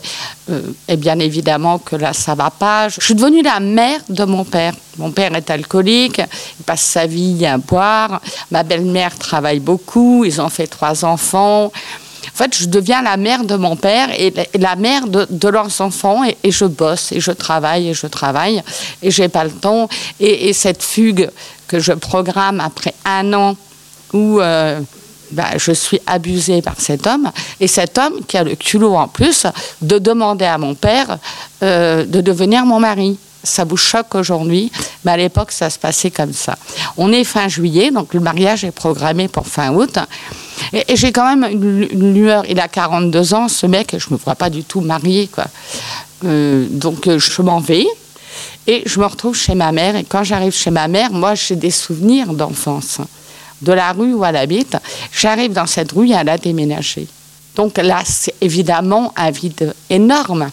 euh, 0.49 0.61
et 0.87 0.97
bien 0.97 1.19
évidemment 1.19 1.77
que 1.77 1.95
là, 1.95 2.13
ça 2.13 2.35
va 2.35 2.49
pas. 2.49 2.89
Je 2.89 3.01
suis 3.01 3.15
devenue 3.15 3.41
la 3.41 3.59
mère 3.59 3.99
de 4.09 4.23
mon 4.23 4.43
père. 4.43 4.73
Mon 4.97 5.11
père 5.11 5.35
est 5.35 5.49
alcoolique, 5.49 6.21
il 6.59 6.63
passe 6.65 6.81
sa 6.81 7.05
vie 7.05 7.45
à 7.45 7.57
boire. 7.57 8.21
Ma 8.51 8.63
belle-mère 8.63 9.17
travaille 9.17 9.59
beaucoup, 9.59 10.25
ils 10.25 10.41
ont 10.41 10.49
fait 10.49 10.67
trois 10.67 11.05
enfants. 11.05 11.65
En 11.65 12.37
fait, 12.37 12.55
je 12.57 12.65
deviens 12.65 13.01
la 13.01 13.17
mère 13.17 13.43
de 13.43 13.55
mon 13.55 13.75
père 13.75 14.09
et 14.17 14.33
la 14.57 14.75
mère 14.75 15.07
de, 15.07 15.47
leurs 15.47 15.81
enfants 15.81 16.23
et, 16.23 16.51
je 16.51 16.65
bosse 16.65 17.11
et 17.11 17.19
je 17.19 17.31
travaille 17.31 17.89
et 17.89 17.93
je 17.93 18.07
travaille 18.07 18.61
et 19.01 19.11
j'ai 19.11 19.29
pas 19.29 19.43
le 19.43 19.51
temps. 19.51 19.87
Et, 20.19 20.49
et 20.49 20.53
cette 20.53 20.83
fugue 20.83 21.29
que 21.67 21.79
je 21.79 21.93
programme 21.93 22.59
après 22.59 22.93
un 23.05 23.33
an 23.33 23.55
où 24.13 24.39
euh, 24.39 24.79
bah, 25.31 25.57
je 25.57 25.71
suis 25.71 25.99
abusée 26.07 26.61
par 26.61 26.79
cet 26.79 27.07
homme, 27.07 27.31
et 27.59 27.67
cet 27.67 27.97
homme 27.97 28.21
qui 28.27 28.37
a 28.37 28.43
le 28.43 28.55
culot 28.55 28.95
en 28.95 29.07
plus 29.07 29.45
de 29.81 29.99
demander 29.99 30.45
à 30.45 30.57
mon 30.57 30.75
père 30.75 31.17
euh, 31.63 32.05
de 32.05 32.21
devenir 32.21 32.65
mon 32.65 32.79
mari. 32.79 33.17
Ça 33.43 33.63
vous 33.63 33.77
choque 33.77 34.15
aujourd'hui, 34.15 34.71
mais 35.05 35.11
à 35.11 35.17
l'époque, 35.17 35.51
ça 35.51 35.69
se 35.69 35.79
passait 35.79 36.11
comme 36.11 36.33
ça. 36.33 36.57
On 36.97 37.13
est 37.13 37.23
fin 37.23 37.47
juillet, 37.47 37.91
donc 37.91 38.13
le 38.13 38.19
mariage 38.19 38.65
est 38.65 38.71
programmé 38.71 39.27
pour 39.27 39.47
fin 39.47 39.73
août. 39.73 39.99
Et, 40.73 40.95
j'ai 40.95 41.11
quand 41.11 41.35
même 41.35 41.49
une, 41.49 42.13
lueur. 42.13 42.43
Il 42.49 42.59
a 42.59 42.67
42 42.67 43.33
ans, 43.33 43.47
ce 43.47 43.65
mec, 43.65 43.95
je 43.97 44.07
ne 44.09 44.13
me 44.13 44.17
vois 44.17 44.35
pas 44.35 44.49
du 44.49 44.63
tout 44.63 44.81
marié. 44.81 45.27
Quoi. 45.27 45.45
Euh, 46.25 46.65
donc 46.69 47.07
je 47.09 47.41
m'en 47.41 47.59
vais. 47.59 47.85
Et 48.65 48.83
je 48.85 48.99
me 48.99 49.05
retrouve 49.05 49.35
chez 49.35 49.55
ma 49.55 49.71
mère. 49.71 49.95
Et 49.95 50.03
quand 50.03 50.23
j'arrive 50.23 50.53
chez 50.53 50.71
ma 50.71 50.87
mère, 50.89 51.11
moi, 51.11 51.35
j'ai 51.35 51.55
des 51.55 51.71
souvenirs 51.71 52.33
d'enfance. 52.33 52.99
De 53.61 53.73
la 53.73 53.91
rue 53.91 54.13
où 54.13 54.23
elle 54.25 54.35
habite. 54.35 54.77
J'arrive 55.11 55.53
dans 55.53 55.67
cette 55.67 55.91
rue 55.91 56.09
et 56.09 56.13
elle 56.13 56.29
a 56.29 56.37
déménagé. 56.37 57.07
Donc 57.55 57.77
là, 57.77 58.03
c'est 58.05 58.35
évidemment 58.41 59.13
un 59.15 59.31
vide 59.31 59.73
énorme. 59.89 60.51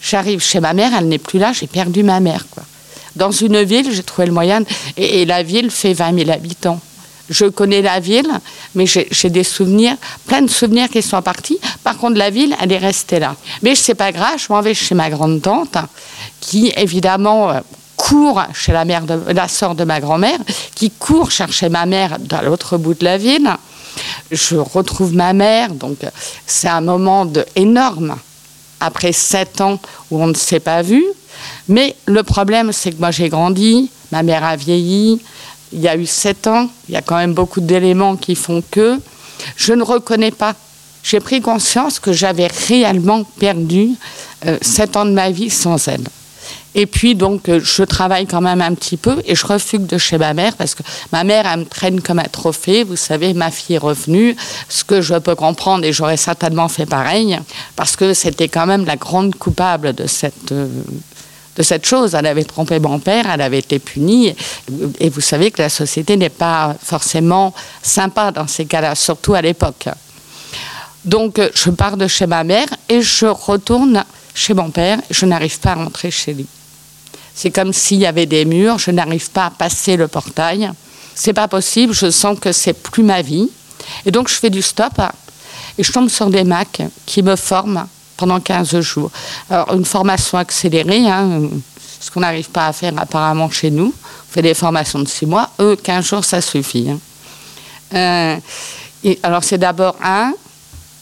J'arrive 0.00 0.40
chez 0.40 0.60
ma 0.60 0.72
mère, 0.72 0.92
elle 0.98 1.08
n'est 1.08 1.18
plus 1.18 1.38
là, 1.38 1.52
j'ai 1.52 1.66
perdu 1.66 2.02
ma 2.02 2.20
mère. 2.20 2.46
Quoi. 2.50 2.64
Dans 3.16 3.30
une 3.30 3.62
ville, 3.62 3.92
j'ai 3.92 4.02
trouvé 4.02 4.26
le 4.26 4.32
moyen, 4.32 4.62
et, 4.96 5.24
la 5.24 5.42
ville 5.42 5.70
fait 5.70 5.92
20 5.92 6.18
000 6.18 6.30
habitants. 6.30 6.80
Je 7.30 7.46
connais 7.46 7.80
la 7.80 8.00
ville, 8.00 8.28
mais 8.74 8.84
j'ai 8.86 9.30
des 9.30 9.44
souvenirs, 9.44 9.96
plein 10.26 10.42
de 10.42 10.50
souvenirs 10.50 10.88
qui 10.90 11.00
sont 11.00 11.22
partis. 11.22 11.58
Par 11.82 11.96
contre, 11.96 12.18
la 12.18 12.28
ville, 12.28 12.54
elle 12.60 12.72
est 12.72 12.78
restée 12.78 13.18
là. 13.18 13.34
Mais 13.62 13.74
c'est 13.74 13.94
pas 13.94 14.12
grave, 14.12 14.34
je 14.36 14.52
m'en 14.52 14.60
vais 14.60 14.74
chez 14.74 14.94
ma 14.94 15.08
grande 15.08 15.40
tante, 15.40 15.78
qui 16.40 16.72
évidemment 16.76 17.50
euh, 17.50 17.60
court 17.96 18.42
chez 18.52 18.72
la 18.72 18.84
mère 18.84 19.02
de 19.02 19.32
la 19.32 19.48
sœur 19.48 19.74
de 19.74 19.84
ma 19.84 20.00
grand-mère, 20.00 20.38
qui 20.74 20.90
court 20.90 21.30
chercher 21.30 21.68
ma 21.68 21.86
mère 21.86 22.18
dans 22.18 22.42
l'autre 22.42 22.76
bout 22.76 22.94
de 22.94 23.04
la 23.04 23.18
ville. 23.18 23.50
Je 24.30 24.56
retrouve 24.56 25.14
ma 25.14 25.32
mère, 25.32 25.72
donc 25.72 25.98
c'est 26.46 26.68
un 26.68 26.80
moment 26.80 27.30
énorme 27.54 28.16
après 28.80 29.12
sept 29.12 29.60
ans 29.60 29.78
où 30.10 30.22
on 30.22 30.26
ne 30.26 30.34
s'est 30.34 30.60
pas 30.60 30.82
vu. 30.82 31.04
Mais 31.68 31.96
le 32.06 32.22
problème, 32.22 32.72
c'est 32.72 32.92
que 32.92 32.98
moi 32.98 33.10
j'ai 33.10 33.28
grandi, 33.28 33.90
ma 34.12 34.22
mère 34.22 34.44
a 34.44 34.56
vieilli, 34.56 35.20
il 35.72 35.80
y 35.80 35.88
a 35.88 35.96
eu 35.96 36.06
sept 36.06 36.46
ans, 36.46 36.68
il 36.88 36.94
y 36.94 36.96
a 36.96 37.02
quand 37.02 37.16
même 37.16 37.34
beaucoup 37.34 37.60
d'éléments 37.60 38.16
qui 38.16 38.34
font 38.34 38.62
que 38.70 38.98
je 39.56 39.72
ne 39.72 39.82
reconnais 39.82 40.30
pas. 40.30 40.54
J'ai 41.02 41.20
pris 41.20 41.40
conscience 41.40 41.98
que 41.98 42.12
j'avais 42.12 42.46
réellement 42.68 43.24
perdu 43.24 43.90
euh, 44.46 44.56
sept 44.62 44.96
ans 44.96 45.04
de 45.04 45.10
ma 45.10 45.30
vie 45.30 45.50
sans 45.50 45.88
elle. 45.88 46.04
Et 46.74 46.86
puis, 46.86 47.14
donc, 47.14 47.48
euh, 47.48 47.60
je 47.62 47.82
travaille 47.84 48.26
quand 48.26 48.40
même 48.40 48.60
un 48.60 48.74
petit 48.74 48.96
peu 48.96 49.22
et 49.24 49.34
je 49.34 49.46
refugue 49.46 49.86
de 49.86 49.98
chez 49.98 50.18
ma 50.18 50.34
mère 50.34 50.56
parce 50.56 50.74
que 50.74 50.82
ma 51.12 51.22
mère, 51.22 51.46
elle 51.46 51.60
me 51.60 51.64
traîne 51.64 52.00
comme 52.00 52.18
un 52.18 52.24
trophée. 52.24 52.82
Vous 52.82 52.96
savez, 52.96 53.32
ma 53.32 53.50
fille 53.50 53.76
est 53.76 53.78
revenue, 53.78 54.36
ce 54.68 54.82
que 54.82 55.00
je 55.00 55.14
peux 55.14 55.34
comprendre 55.36 55.84
et 55.84 55.92
j'aurais 55.92 56.16
certainement 56.16 56.68
fait 56.68 56.86
pareil 56.86 57.38
parce 57.76 57.94
que 57.96 58.12
c'était 58.12 58.48
quand 58.48 58.66
même 58.66 58.84
la 58.84 58.96
grande 58.96 59.34
coupable 59.36 59.94
de 59.94 60.06
cette. 60.06 60.52
Euh, 60.52 60.68
de 61.56 61.62
cette 61.62 61.86
chose. 61.86 62.14
Elle 62.14 62.26
avait 62.26 62.42
trompé 62.42 62.80
mon 62.80 62.98
père, 62.98 63.26
elle 63.32 63.40
avait 63.40 63.60
été 63.60 63.78
punie. 63.78 64.34
Et 64.98 65.08
vous 65.08 65.20
savez 65.20 65.52
que 65.52 65.62
la 65.62 65.68
société 65.68 66.16
n'est 66.16 66.28
pas 66.28 66.74
forcément 66.82 67.54
sympa 67.80 68.32
dans 68.32 68.48
ces 68.48 68.64
cas-là, 68.64 68.96
surtout 68.96 69.34
à 69.34 69.40
l'époque. 69.40 69.88
Donc, 71.04 71.38
euh, 71.38 71.50
je 71.54 71.70
pars 71.70 71.96
de 71.96 72.06
chez 72.06 72.26
ma 72.26 72.44
mère 72.44 72.66
et 72.88 73.02
je 73.02 73.26
retourne 73.26 74.04
chez 74.34 74.54
mon 74.54 74.70
père. 74.70 74.98
Je 75.10 75.26
n'arrive 75.26 75.60
pas 75.60 75.70
à 75.70 75.74
rentrer 75.74 76.10
chez 76.10 76.34
lui. 76.34 76.46
C'est 77.34 77.50
comme 77.50 77.72
s'il 77.72 77.98
y 77.98 78.06
avait 78.06 78.26
des 78.26 78.44
murs, 78.44 78.78
je 78.78 78.90
n'arrive 78.90 79.30
pas 79.30 79.46
à 79.46 79.50
passer 79.50 79.96
le 79.96 80.08
portail. 80.08 80.70
C'est 81.14 81.32
pas 81.32 81.48
possible, 81.48 81.92
je 81.92 82.10
sens 82.10 82.38
que 82.38 82.52
c'est 82.52 82.72
plus 82.72 83.02
ma 83.02 83.22
vie. 83.22 83.50
Et 84.06 84.10
donc 84.10 84.28
je 84.28 84.34
fais 84.34 84.50
du 84.50 84.62
stop 84.62 85.00
et 85.76 85.82
je 85.82 85.92
tombe 85.92 86.08
sur 86.08 86.30
des 86.30 86.44
Macs 86.44 86.82
qui 87.06 87.22
me 87.22 87.36
forment 87.36 87.86
pendant 88.16 88.40
15 88.40 88.80
jours. 88.80 89.10
Alors 89.50 89.74
une 89.74 89.84
formation 89.84 90.38
accélérée, 90.38 91.06
hein, 91.06 91.42
ce 92.00 92.10
qu'on 92.10 92.20
n'arrive 92.20 92.50
pas 92.50 92.68
à 92.68 92.72
faire 92.72 92.92
apparemment 92.96 93.50
chez 93.50 93.70
nous. 93.70 93.92
On 93.92 94.32
fait 94.32 94.42
des 94.42 94.54
formations 94.54 95.00
de 95.00 95.08
6 95.08 95.26
mois, 95.26 95.50
eux 95.60 95.76
15 95.76 96.04
jours 96.04 96.24
ça 96.24 96.40
suffit. 96.40 96.90
Hein. 96.90 96.98
Euh, 97.94 98.36
alors 99.22 99.44
c'est 99.44 99.58
d'abord 99.58 99.96
un, 100.02 100.32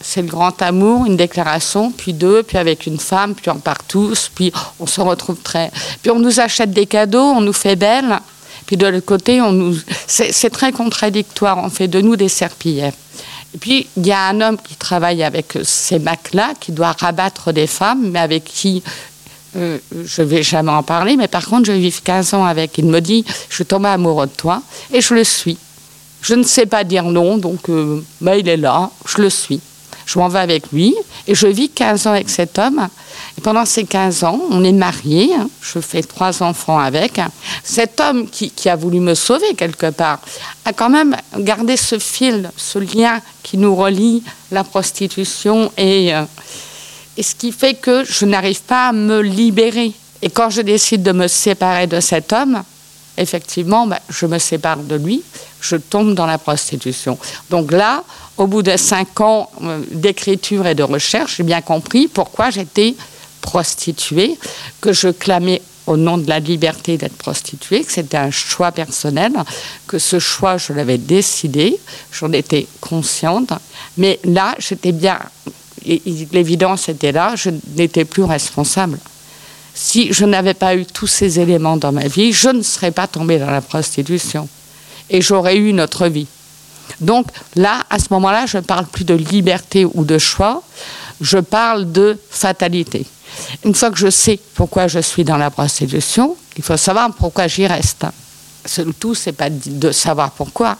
c'est 0.03 0.21
le 0.21 0.27
grand 0.27 0.61
amour, 0.61 1.05
une 1.05 1.17
déclaration, 1.17 1.91
puis 1.91 2.13
deux, 2.13 2.43
puis 2.43 2.57
avec 2.57 2.85
une 2.85 2.99
femme, 2.99 3.33
puis 3.33 3.49
on 3.49 3.57
part 3.57 3.83
tous, 3.85 4.29
puis 4.35 4.51
on 4.79 4.85
se 4.85 5.01
retrouve 5.01 5.37
très. 5.41 5.71
Puis 6.01 6.11
on 6.11 6.19
nous 6.19 6.39
achète 6.39 6.71
des 6.71 6.85
cadeaux, 6.85 7.23
on 7.23 7.41
nous 7.41 7.53
fait 7.53 7.77
belle, 7.77 8.19
puis 8.65 8.77
de 8.77 8.85
l'autre 8.85 9.05
côté, 9.05 9.41
on 9.41 9.51
nous. 9.51 9.77
C'est 10.07 10.49
très 10.49 10.71
contradictoire, 10.71 11.57
on 11.57 11.69
fait 11.69 11.87
de 11.87 12.01
nous 12.01 12.15
des 12.15 12.29
serpillères. 12.29 12.93
Et 13.55 13.57
puis, 13.57 13.87
il 13.97 14.05
y 14.05 14.11
a 14.11 14.27
un 14.27 14.41
homme 14.41 14.57
qui 14.57 14.75
travaille 14.75 15.23
avec 15.23 15.57
ces 15.63 15.99
mecs-là, 15.99 16.53
qui 16.59 16.71
doit 16.71 16.91
rabattre 16.91 17.53
des 17.53 17.67
femmes, 17.67 18.09
mais 18.11 18.19
avec 18.19 18.43
qui 18.43 18.83
euh, 19.55 19.77
je 20.05 20.21
ne 20.21 20.27
vais 20.27 20.43
jamais 20.43 20.71
en 20.71 20.81
parler, 20.81 21.15
mais 21.15 21.27
par 21.27 21.45
contre, 21.45 21.65
je 21.65 21.73
vis 21.73 22.01
15 22.01 22.33
ans 22.33 22.45
avec. 22.45 22.77
Il 22.77 22.85
me 22.85 22.99
dit, 22.99 23.23
je 23.49 23.55
suis 23.55 23.65
tombé 23.65 23.89
amoureux 23.89 24.25
de 24.25 24.31
toi, 24.31 24.61
et 24.91 25.01
je 25.01 25.13
le 25.13 25.23
suis. 25.23 25.57
Je 26.21 26.35
ne 26.35 26.43
sais 26.43 26.65
pas 26.65 26.83
dire 26.83 27.03
non, 27.03 27.37
donc 27.37 27.69
euh, 27.69 28.01
il 28.21 28.49
est 28.49 28.57
là, 28.57 28.89
je 29.05 29.21
le 29.21 29.29
suis. 29.29 29.61
Je 30.05 30.19
m'en 30.19 30.27
vais 30.27 30.39
avec 30.39 30.71
lui 30.71 30.95
et 31.27 31.35
je 31.35 31.47
vis 31.47 31.69
15 31.69 32.07
ans 32.07 32.11
avec 32.11 32.29
cet 32.29 32.59
homme. 32.59 32.87
Pendant 33.41 33.65
ces 33.65 33.83
15 33.83 34.23
ans, 34.23 34.39
on 34.51 34.63
est 34.63 34.71
mariés. 34.71 35.31
Hein. 35.35 35.49
je 35.61 35.79
fais 35.79 36.01
trois 36.01 36.43
enfants 36.43 36.79
avec. 36.79 37.19
Cet 37.63 37.99
homme 37.99 38.27
qui, 38.29 38.51
a 38.69 38.75
voulu 38.75 38.99
me 38.99 39.15
sauver 39.15 39.53
quelque 39.55 39.89
part 39.89 40.19
a 40.65 40.73
quand 40.73 40.89
même 40.89 41.15
gardé 41.37 41.77
ce 41.77 41.99
fil, 41.99 42.49
ce 42.55 42.79
lien 42.79 43.19
qui 43.41 43.57
nous 43.57 43.75
relie 43.75 44.23
la 44.51 44.63
prostitution 44.63 45.71
et, 45.77 46.13
euh, 46.13 46.23
et 47.17 47.23
ce 47.23 47.35
qui 47.35 47.51
fait 47.51 47.75
que 47.75 48.03
je 48.03 48.25
n'arrive 48.25 48.61
pas 48.61 48.89
à 48.89 48.91
me 48.93 49.21
libérer. 49.21 49.91
Et 50.21 50.29
quand 50.29 50.49
je 50.49 50.61
décide 50.61 51.03
de 51.03 51.11
me 51.11 51.27
séparer 51.27 51.87
de 51.87 51.99
cet 51.99 52.31
homme, 52.31 52.63
effectivement, 53.17 53.87
ben, 53.87 53.99
je 54.09 54.25
me 54.25 54.37
sépare 54.37 54.77
de 54.77 54.95
lui, 54.95 55.21
je 55.61 55.75
tombe 55.75 56.13
dans 56.13 56.25
la 56.25 56.37
prostitution. 56.37 57.17
Donc 57.49 57.71
là, 57.71 58.03
au 58.37 58.47
bout 58.47 58.63
de 58.63 58.75
cinq 58.77 59.21
ans 59.21 59.49
euh, 59.61 59.81
d'écriture 59.91 60.65
et 60.67 60.75
de 60.75 60.83
recherche, 60.83 61.37
j'ai 61.37 61.43
bien 61.43 61.61
compris 61.61 62.07
pourquoi 62.07 62.49
j'étais 62.49 62.95
prostituée, 63.41 64.37
que 64.81 64.93
je 64.93 65.09
clamais 65.09 65.61
au 65.85 65.97
nom 65.97 66.17
de 66.17 66.27
la 66.29 66.39
liberté 66.39 66.97
d'être 66.97 67.17
prostituée, 67.17 67.83
que 67.83 67.91
c'était 67.91 68.17
un 68.17 68.31
choix 68.31 68.71
personnel, 68.71 69.33
que 69.87 69.99
ce 69.99 70.17
choix, 70.17 70.57
je 70.57 70.73
l'avais 70.73 70.97
décidé, 70.97 71.77
j'en 72.11 72.31
étais 72.31 72.67
consciente, 72.79 73.51
mais 73.97 74.19
là, 74.23 74.55
j'étais 74.59 74.93
bien, 74.93 75.19
l'évidence 75.85 76.87
était 76.89 77.11
là, 77.11 77.35
je 77.35 77.49
n'étais 77.75 78.05
plus 78.05 78.23
responsable. 78.23 78.97
Si 79.75 80.13
je 80.13 80.23
n'avais 80.23 80.53
pas 80.53 80.75
eu 80.75 80.85
tous 80.85 81.07
ces 81.07 81.39
éléments 81.39 81.77
dans 81.77 81.91
ma 81.91 82.07
vie, 82.07 82.31
je 82.31 82.49
ne 82.49 82.61
serais 82.61 82.91
pas 82.91 83.07
tombée 83.07 83.39
dans 83.39 83.49
la 83.49 83.61
prostitution 83.61 84.47
et 85.09 85.21
j'aurais 85.21 85.57
eu 85.57 85.73
notre 85.73 86.07
vie. 86.07 86.27
Donc 86.99 87.27
là, 87.55 87.83
à 87.89 87.99
ce 87.99 88.05
moment-là, 88.11 88.45
je 88.45 88.57
ne 88.57 88.63
parle 88.63 88.85
plus 88.85 89.03
de 89.03 89.13
liberté 89.13 89.85
ou 89.85 90.05
de 90.05 90.17
choix, 90.17 90.61
je 91.21 91.37
parle 91.37 91.91
de 91.91 92.17
fatalité. 92.29 93.05
Une 93.63 93.73
fois 93.73 93.89
que 93.89 93.97
je 93.97 94.09
sais 94.09 94.39
pourquoi 94.55 94.87
je 94.87 94.99
suis 94.99 95.23
dans 95.23 95.37
la 95.37 95.49
prostitution, 95.49 96.35
il 96.57 96.63
faut 96.63 96.77
savoir 96.77 97.13
pourquoi 97.13 97.47
j'y 97.47 97.65
reste. 97.65 98.05
Le 98.77 98.93
tout, 98.93 99.15
c'est 99.15 99.33
pas 99.33 99.49
de 99.49 99.91
savoir 99.91 100.31
pourquoi. 100.31 100.77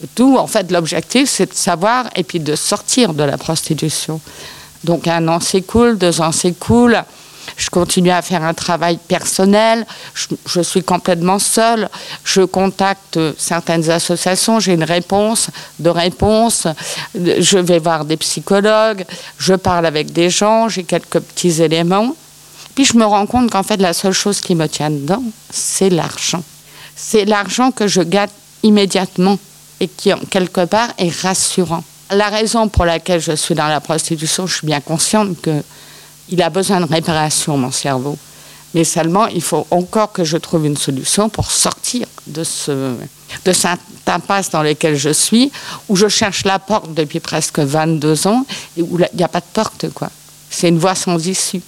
Le 0.00 0.08
tout, 0.14 0.36
en 0.38 0.46
fait, 0.46 0.70
l'objectif, 0.70 1.28
c'est 1.28 1.50
de 1.50 1.54
savoir 1.54 2.08
et 2.16 2.24
puis 2.24 2.40
de 2.40 2.56
sortir 2.56 3.12
de 3.12 3.22
la 3.22 3.36
prostitution. 3.36 4.20
Donc 4.84 5.06
un 5.06 5.28
an 5.28 5.40
s'écoule, 5.40 5.98
deux 5.98 6.20
ans 6.20 6.32
s'écoulent, 6.32 7.04
je 7.60 7.68
continue 7.68 8.10
à 8.10 8.22
faire 8.22 8.42
un 8.42 8.54
travail 8.54 8.98
personnel. 9.06 9.86
Je, 10.14 10.62
suis 10.62 10.82
complètement 10.82 11.38
seule. 11.38 11.90
Je 12.24 12.40
contacte 12.40 13.18
certaines 13.36 13.90
associations. 13.90 14.60
J'ai 14.60 14.72
une 14.72 14.84
réponse, 14.84 15.50
de 15.78 15.90
réponses. 15.90 16.66
Je 17.14 17.58
vais 17.58 17.78
voir 17.78 18.06
des 18.06 18.16
psychologues. 18.16 19.04
Je 19.36 19.52
parle 19.52 19.84
avec 19.84 20.10
des 20.10 20.30
gens. 20.30 20.70
J'ai 20.70 20.84
quelques 20.84 21.20
petits 21.20 21.60
éléments. 21.60 22.16
Puis 22.74 22.86
je 22.86 22.96
me 22.96 23.04
rends 23.04 23.26
compte 23.26 23.50
qu'en 23.50 23.62
fait, 23.62 23.76
la 23.76 23.92
seule 23.92 24.14
chose 24.14 24.40
qui 24.40 24.54
me 24.54 24.66
tient 24.66 24.90
dedans, 24.90 25.22
c'est 25.50 25.90
l'argent. 25.90 26.42
C'est 26.96 27.26
l'argent 27.26 27.72
que 27.72 27.86
je 27.86 28.00
gagne 28.00 28.30
immédiatement 28.62 29.38
et 29.80 29.88
qui, 29.88 30.12
quelque 30.30 30.64
part, 30.64 30.88
est 30.96 31.14
rassurant. 31.20 31.84
La 32.10 32.30
raison 32.30 32.68
pour 32.68 32.86
laquelle 32.86 33.20
je 33.20 33.32
suis 33.32 33.54
dans 33.54 33.68
la 33.68 33.80
prostitution, 33.80 34.46
je 34.46 34.56
suis 34.56 34.66
bien 34.66 34.80
consciente 34.80 35.38
que 35.42 35.62
il 36.30 36.42
a 36.42 36.50
besoin 36.50 36.80
de 36.80 36.86
réparation, 36.86 37.56
mon 37.56 37.70
cerveau. 37.70 38.16
Mais 38.72 38.84
seulement, 38.84 39.26
il 39.26 39.42
faut 39.42 39.66
encore 39.70 40.12
que 40.12 40.22
je 40.22 40.36
trouve 40.36 40.64
une 40.66 40.76
solution 40.76 41.28
pour 41.28 41.50
sortir 41.50 42.06
de, 42.28 42.44
ce, 42.44 42.94
de 43.44 43.52
cette 43.52 43.80
impasse 44.06 44.50
dans 44.50 44.62
laquelle 44.62 44.96
je 44.96 45.10
suis, 45.10 45.50
où 45.88 45.96
je 45.96 46.06
cherche 46.08 46.44
la 46.44 46.60
porte 46.60 46.94
depuis 46.94 47.18
presque 47.18 47.58
22 47.58 48.28
ans 48.28 48.46
et 48.76 48.82
où 48.82 48.98
il 48.98 49.16
n'y 49.16 49.24
a 49.24 49.28
pas 49.28 49.40
de 49.40 49.46
porte, 49.52 49.90
quoi. 49.92 50.10
C'est 50.50 50.68
une 50.68 50.78
voie 50.78 50.94
sans 50.94 51.26
issue. 51.26 51.62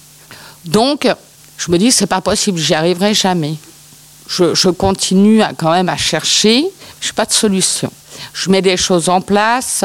Donc, 0.65 1.07
je 1.57 1.71
me 1.71 1.77
dis, 1.77 1.91
c'est 1.91 2.07
pas 2.07 2.21
possible, 2.21 2.57
j'y 2.57 2.73
arriverai 2.73 3.13
jamais. 3.13 3.55
Je, 4.27 4.69
continue 4.69 5.41
quand 5.57 5.71
même 5.71 5.89
à 5.89 5.97
chercher, 5.97 6.65
je 7.01 7.09
n'ai 7.09 7.13
pas 7.13 7.25
de 7.25 7.33
solution. 7.33 7.91
Je 8.33 8.49
mets 8.49 8.61
des 8.61 8.77
choses 8.77 9.09
en 9.09 9.19
place, 9.19 9.83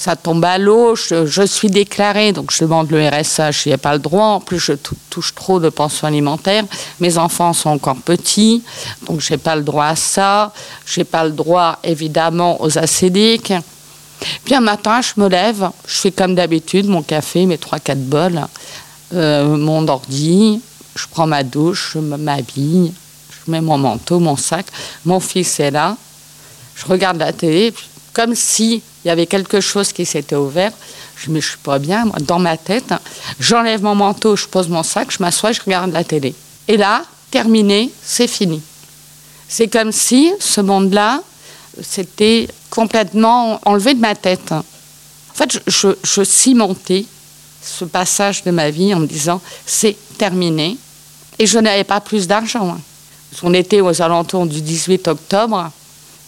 ça 0.00 0.16
tombe 0.16 0.42
à 0.46 0.56
l'eau, 0.56 0.96
je, 0.96 1.44
suis 1.44 1.68
déclarée, 1.68 2.32
donc 2.32 2.52
je 2.52 2.60
demande 2.64 2.90
le 2.90 3.06
RSA, 3.06 3.50
je 3.50 3.68
n'y 3.68 3.74
ai 3.74 3.76
pas 3.76 3.92
le 3.92 3.98
droit. 3.98 4.24
En 4.24 4.40
plus, 4.40 4.58
je 4.58 4.72
touche 5.10 5.34
trop 5.34 5.60
de 5.60 5.68
pensions 5.68 6.06
alimentaires. 6.06 6.64
Mes 7.00 7.18
enfants 7.18 7.52
sont 7.52 7.68
encore 7.68 7.96
petits, 7.96 8.62
donc 9.06 9.20
je 9.20 9.30
n'ai 9.30 9.36
pas 9.36 9.56
le 9.56 9.62
droit 9.62 9.84
à 9.84 9.96
ça. 9.96 10.54
Je 10.86 11.00
n'ai 11.00 11.04
pas 11.04 11.24
le 11.24 11.32
droit, 11.32 11.78
évidemment, 11.84 12.62
aux 12.62 12.78
acédiques. 12.78 13.52
Puis 14.46 14.54
un 14.54 14.62
matin, 14.62 15.02
je 15.02 15.20
me 15.20 15.28
lève, 15.28 15.68
je 15.86 15.94
fais 15.94 16.12
comme 16.12 16.34
d'habitude, 16.34 16.88
mon 16.88 17.02
café, 17.02 17.44
mes 17.44 17.58
3-4 17.58 17.96
bols, 17.96 18.40
euh, 19.12 19.54
mon 19.54 19.86
ordi, 19.86 20.62
je 20.96 21.04
prends 21.10 21.26
ma 21.26 21.42
douche, 21.42 21.90
je 21.92 21.98
m'habille, 21.98 22.94
je 23.30 23.50
mets 23.50 23.60
mon 23.60 23.76
manteau, 23.76 24.18
mon 24.18 24.36
sac. 24.36 24.64
Mon 25.04 25.20
fils 25.20 25.60
est 25.60 25.72
là, 25.72 25.94
Je 26.74 26.86
regarde 26.86 27.18
la 27.18 27.34
télé, 27.34 27.74
comme 28.12 28.34
s'il 28.34 28.80
y 29.04 29.10
avait 29.10 29.26
quelque 29.26 29.60
chose 29.60 29.92
qui 29.92 30.04
s'était 30.04 30.36
ouvert. 30.36 30.72
Je 31.16 31.30
me 31.30 31.40
suis 31.40 31.58
pas 31.58 31.78
bien, 31.78 32.06
moi, 32.06 32.16
dans 32.20 32.38
ma 32.38 32.56
tête. 32.56 32.92
J'enlève 33.38 33.82
mon 33.82 33.94
manteau, 33.94 34.36
je 34.36 34.46
pose 34.46 34.68
mon 34.68 34.82
sac, 34.82 35.10
je 35.10 35.18
m'assois, 35.20 35.52
je 35.52 35.60
regarde 35.60 35.92
la 35.92 36.04
télé. 36.04 36.34
Et 36.68 36.76
là, 36.76 37.04
terminé, 37.30 37.90
c'est 38.02 38.26
fini. 38.26 38.62
C'est 39.48 39.68
comme 39.68 39.92
si 39.92 40.32
ce 40.38 40.60
monde-là, 40.60 41.22
c'était 41.82 42.48
complètement 42.70 43.60
enlevé 43.64 43.94
de 43.94 44.00
ma 44.00 44.14
tête. 44.14 44.52
En 44.52 44.64
fait, 45.34 45.60
je, 45.66 45.88
je 46.02 46.24
cimentais 46.24 47.04
ce 47.62 47.84
passage 47.84 48.42
de 48.44 48.50
ma 48.50 48.70
vie 48.70 48.94
en 48.94 49.00
me 49.00 49.06
disant, 49.06 49.40
c'est 49.66 49.96
terminé. 50.18 50.76
Et 51.38 51.46
je 51.46 51.58
n'avais 51.58 51.84
pas 51.84 52.00
plus 52.00 52.26
d'argent. 52.26 52.70
Hein. 52.70 52.80
On 53.42 53.54
était 53.54 53.80
aux 53.80 54.02
alentours 54.02 54.46
du 54.46 54.60
18 54.60 55.08
octobre. 55.08 55.70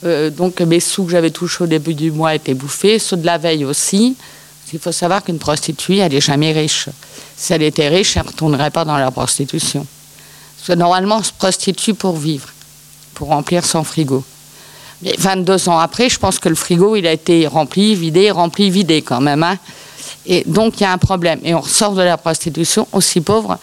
Euh, 0.04 0.30
donc 0.30 0.60
mes 0.60 0.80
sous 0.80 1.04
que 1.04 1.12
j'avais 1.12 1.30
touchés 1.30 1.64
au 1.64 1.66
début 1.66 1.94
du 1.94 2.10
mois 2.10 2.34
étaient 2.34 2.54
bouffés, 2.54 2.98
ceux 2.98 3.16
de 3.16 3.26
la 3.26 3.38
veille 3.38 3.64
aussi. 3.64 4.16
Il 4.72 4.78
faut 4.78 4.92
savoir 4.92 5.22
qu'une 5.22 5.38
prostituée, 5.38 5.98
elle 5.98 6.12
n'est 6.12 6.20
jamais 6.20 6.52
riche. 6.52 6.88
Si 7.36 7.52
elle 7.52 7.62
était 7.62 7.88
riche, 7.88 8.16
elle 8.16 8.22
ne 8.22 8.28
retournerait 8.28 8.70
pas 8.70 8.84
dans 8.84 8.96
la 8.96 9.10
prostitution. 9.10 9.86
Parce 10.56 10.68
que 10.68 10.72
normalement, 10.72 11.18
on 11.18 11.22
se 11.22 11.32
prostitue 11.32 11.94
pour 11.94 12.16
vivre, 12.16 12.48
pour 13.14 13.28
remplir 13.28 13.66
son 13.66 13.84
frigo. 13.84 14.24
Mais 15.02 15.14
22 15.18 15.68
ans 15.68 15.78
après, 15.78 16.08
je 16.08 16.18
pense 16.18 16.38
que 16.38 16.48
le 16.48 16.54
frigo, 16.54 16.96
il 16.96 17.06
a 17.06 17.12
été 17.12 17.46
rempli, 17.46 17.94
vidé, 17.94 18.30
rempli, 18.30 18.70
vidé 18.70 19.02
quand 19.02 19.20
même. 19.20 19.42
Hein. 19.42 19.58
Et 20.24 20.44
donc, 20.46 20.80
il 20.80 20.84
y 20.84 20.86
a 20.86 20.92
un 20.92 20.98
problème. 20.98 21.40
Et 21.42 21.54
on 21.54 21.60
ressort 21.60 21.94
de 21.94 22.02
la 22.02 22.16
prostitution 22.16 22.86
aussi 22.92 23.20
pauvre, 23.20 23.58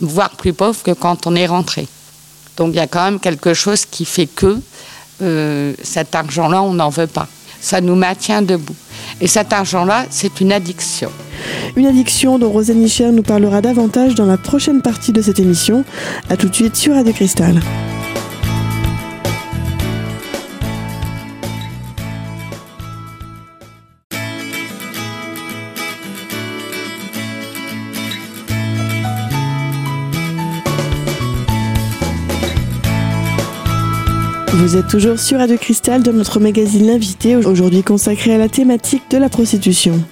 voire 0.00 0.30
plus 0.30 0.52
pauvre 0.52 0.82
que 0.82 0.92
quand 0.92 1.26
on 1.26 1.34
est 1.34 1.46
rentré. 1.46 1.86
Donc, 2.56 2.70
il 2.72 2.76
y 2.76 2.80
a 2.80 2.86
quand 2.86 3.04
même 3.04 3.20
quelque 3.20 3.52
chose 3.52 3.84
qui 3.84 4.04
fait 4.04 4.26
que 4.26 4.58
euh, 5.22 5.74
cet 5.82 6.14
argent-là, 6.14 6.62
on 6.62 6.74
n'en 6.74 6.90
veut 6.90 7.06
pas. 7.06 7.28
Ça 7.60 7.80
nous 7.80 7.96
maintient 7.96 8.42
debout. 8.42 8.76
Et 9.20 9.26
cet 9.26 9.52
argent-là, 9.52 10.06
c'est 10.10 10.40
une 10.40 10.52
addiction. 10.52 11.10
Une 11.76 11.86
addiction 11.86 12.38
dont 12.38 12.50
Rosane 12.50 12.78
Nicher 12.78 13.10
nous 13.10 13.22
parlera 13.22 13.60
davantage 13.60 14.14
dans 14.14 14.26
la 14.26 14.36
prochaine 14.36 14.80
partie 14.82 15.12
de 15.12 15.22
cette 15.22 15.40
émission. 15.40 15.84
A 16.30 16.36
tout 16.36 16.48
de 16.48 16.54
suite 16.54 16.76
sur 16.76 16.94
Radio 16.94 17.12
Cristal. 17.12 17.60
Vous 34.58 34.76
êtes 34.76 34.88
toujours 34.88 35.20
sur 35.20 35.38
Radio 35.38 35.56
Cristal 35.56 36.02
de 36.02 36.10
notre 36.10 36.40
magazine 36.40 36.88
L'invité, 36.88 37.36
aujourd'hui 37.36 37.84
consacré 37.84 38.34
à 38.34 38.38
la 38.38 38.48
thématique 38.48 39.08
de 39.08 39.16
la 39.16 39.28
prostitution. 39.28 40.02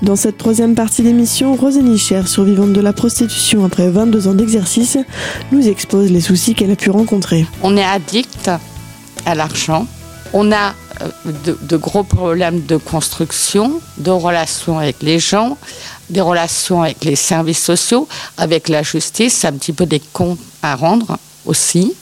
Dans 0.00 0.16
cette 0.16 0.38
troisième 0.38 0.74
partie 0.74 1.02
d'émission, 1.02 1.54
Rosalie 1.54 1.98
Cher, 1.98 2.26
survivante 2.26 2.72
de 2.72 2.80
la 2.80 2.94
prostitution 2.94 3.62
après 3.62 3.90
22 3.90 4.26
ans 4.26 4.32
d'exercice, 4.32 4.96
nous 5.52 5.68
expose 5.68 6.10
les 6.10 6.22
soucis 6.22 6.54
qu'elle 6.54 6.70
a 6.70 6.76
pu 6.76 6.88
rencontrer. 6.88 7.44
On 7.62 7.76
est 7.76 7.84
addict 7.84 8.50
à 9.26 9.34
l'argent. 9.34 9.86
On 10.32 10.50
a 10.50 10.74
euh, 11.02 11.42
de, 11.60 11.76
gros 11.76 12.02
problèmes 12.02 12.64
de 12.64 12.78
construction, 12.78 13.82
de 13.98 14.10
relations 14.10 14.78
avec 14.78 15.02
les 15.02 15.18
gens, 15.18 15.58
des 16.08 16.22
relations 16.22 16.82
avec 16.82 17.04
les 17.04 17.16
services 17.16 17.62
sociaux, 17.62 18.08
avec 18.38 18.70
la 18.70 18.82
justice, 18.82 19.44
un 19.44 19.52
petit 19.52 19.74
peu 19.74 19.84
des 19.84 20.00
comptes 20.00 20.40
à 20.62 20.74
rendre 20.74 21.18
aussi. 21.44 21.92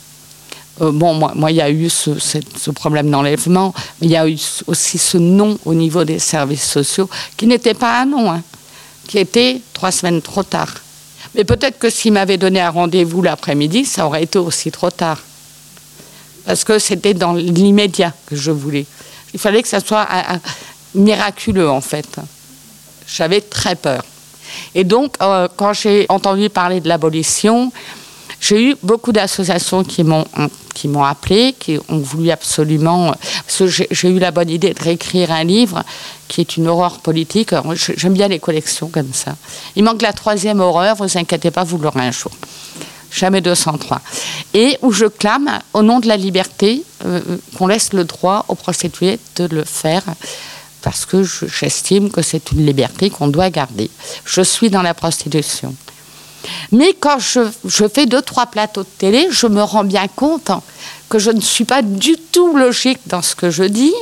Euh, 0.81 0.93
bon, 0.93 1.15
moi, 1.15 1.51
il 1.51 1.57
y 1.57 1.61
a 1.61 1.71
eu 1.71 1.89
ce, 1.89 2.71
problème 2.71 3.11
d'enlèvement, 3.11 3.75
mais 4.01 4.07
il 4.07 4.11
y 4.11 4.17
a 4.17 4.29
eu 4.29 4.39
aussi 4.67 4.99
ce 4.99 5.19
non 5.19 5.59
au 5.65 5.75
niveau 5.75 6.05
des 6.05 6.19
services 6.19 6.69
sociaux, 6.69 7.09
qui 7.37 7.47
n'était 7.47 7.75
pas 7.75 8.01
un 8.01 8.07
non, 8.07 8.31
hein, 8.31 8.43
qui 9.07 9.19
était 9.19 9.61
trois 9.73 9.91
semaines 9.91 10.23
trop 10.23 10.43
tard. 10.43 10.73
Mais 11.35 11.45
peut-être 11.45 11.79
que 11.79 11.91
s'il 11.91 12.13
m'avait 12.13 12.39
donné 12.39 12.61
un 12.61 12.71
rendez-vous 12.71 13.23
l'après-midi, 13.23 13.85
ça 13.85 14.07
aurait 14.07 14.23
été 14.23 14.39
aussi 14.39 14.71
trop 14.71 14.91
tard. 14.91 15.19
Parce 16.47 16.65
que 16.65 16.79
c'était 16.79 17.15
dans 17.15 17.35
l'immédiat 17.35 18.15
que 18.27 18.37
je 18.37 18.51
voulais. 18.51 18.87
Il 19.35 19.41
fallait 19.41 19.63
que 19.63 19.69
ça 19.69 19.81
soit 19.81 20.09
miraculeux, 20.95 21.69
en 21.69 21.83
fait. 21.83 22.19
J'avais 23.07 23.41
très 23.41 23.75
peur. 23.75 24.03
Et 24.75 24.85
donc, 24.85 25.15
euh, 25.21 25.49
quand 25.57 25.73
j'ai 25.75 26.07
entendu 26.09 26.49
parler 26.49 26.81
de 26.81 26.89
l'abolition, 26.89 27.71
j'ai 28.41 28.71
eu 28.71 28.77
beaucoup 28.83 29.13
d'associations 29.13 29.85
qui 29.85 30.05
m'ont 30.05 30.25
qui 30.75 30.87
m'ont 30.87 31.03
appelé, 31.03 31.57
qui 31.59 31.77
ont 31.89 31.99
voulu 31.99 32.31
absolument. 32.31 33.13
J'ai 33.59 34.09
eu 34.09 34.21
la 34.21 34.31
bonne 34.31 34.49
idée 34.49 34.73
de 34.73 34.81
réécrire 34.81 35.33
un 35.33 35.43
livre 35.43 35.83
qui 36.29 36.41
est 36.41 36.57
une 36.57 36.69
horreur 36.69 37.01
politique. 37.01 37.51
J'aime 37.97 38.13
bien 38.13 38.29
les 38.29 38.39
collections 38.39 38.89
comme 38.89 39.13
ça. 39.13 39.35
Il 39.75 39.83
manque 39.83 40.03
la 40.03 40.13
troisième 40.13 40.61
horreur, 40.61 40.95
vous 40.95 41.19
inquiétez 41.19 41.51
pas, 41.51 41.65
vous 41.65 41.79
l'aurez 41.79 42.03
un 42.03 42.13
jour. 42.13 42.31
Jamais 43.11 43.41
203. 43.41 44.01
Et 44.55 44.79
où 44.83 44.93
je 44.93 45.07
clame, 45.07 45.59
au 45.73 45.83
nom 45.83 45.99
de 45.99 46.07
la 46.07 46.17
liberté, 46.17 46.85
euh, 47.05 47.21
qu'on 47.57 47.67
laisse 47.67 47.93
le 47.93 48.05
droit 48.05 48.45
aux 48.47 48.55
prostituées 48.55 49.19
de 49.37 49.47
le 49.47 49.65
faire 49.65 50.05
parce 50.83 51.07
que 51.07 51.25
j'estime 51.25 52.11
que 52.11 52.23
c'est 52.23 52.53
une 52.53 52.65
liberté 52.65 53.11
qu'on 53.11 53.29
doit 53.29 53.51
garder. 53.51 53.91
Je 54.25 54.43
suis 54.43 54.71
dans 54.71 54.83
la 54.83 54.95
prostitution. 54.95 55.75
Mais 56.73 56.95
quand 56.99 57.19
je, 57.19 57.89
fais 57.89 58.07
deux, 58.07 58.23
trois 58.23 58.47
plateaux 58.47 58.83
de 58.83 58.89
télé, 58.99 59.29
je 59.31 59.47
me 59.47 59.63
rends 59.63 59.85
bien 59.85 60.07
compte 60.09 60.51
que 61.09 61.19
je 61.19 61.31
ne 61.31 61.41
suis 61.41 61.65
pas 61.65 61.83
du 61.83 62.17
tout 62.33 62.57
logique 62.57 63.01
dans 63.07 63.23
ce 63.23 63.35
que 63.35 63.51
je 63.51 63.65
dis, 63.65 63.95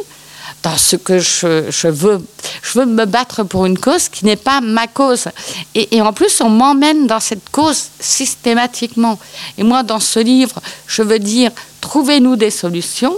dans 0.62 0.77
ce 0.77 0.96
que 0.96 1.18
je, 1.18 1.88
veux. 1.88 2.25
Je 2.62 2.79
veux 2.79 2.87
me 2.87 3.05
battre 3.05 3.44
pour 3.44 3.66
une 3.66 3.79
cause 3.79 4.09
qui 4.09 4.25
n'est 4.25 4.37
pas 4.37 4.61
ma 4.61 4.87
cause. 4.87 5.29
Et, 5.75 6.01
en 6.01 6.12
plus, 6.12 6.40
on 6.40 6.49
m'emmène 6.49 7.07
dans 7.07 7.20
cette 7.20 7.49
cause 7.51 7.87
systématiquement. 8.01 9.18
Et 9.59 9.62
moi, 9.62 9.83
dans 9.83 10.01
ce 10.01 10.18
livre, 10.18 10.61
je 10.87 11.03
veux 11.03 11.18
dire, 11.18 11.53
trouvez-nous 11.81 12.37
des 12.37 12.51
solutions, 12.51 13.14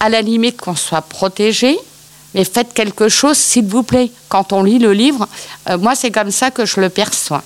à 0.00 0.08
la 0.08 0.22
limite 0.22 0.60
qu'on 0.60 0.76
soit 0.76 1.02
protégé, 1.02 1.78
mais 2.34 2.44
faites 2.44 2.72
quelque 2.74 3.08
chose, 3.08 3.36
s'il 3.36 3.66
vous 3.66 3.82
plaît. 3.82 4.10
Quand 4.28 4.52
on 4.52 4.62
lit 4.62 4.78
le 4.78 4.92
livre, 4.92 5.28
euh, 5.68 5.78
moi, 5.78 5.94
c'est 5.94 6.10
comme 6.10 6.30
ça 6.30 6.50
que 6.50 6.66
je 6.66 6.80
le 6.80 6.88
perçois. 6.88 7.42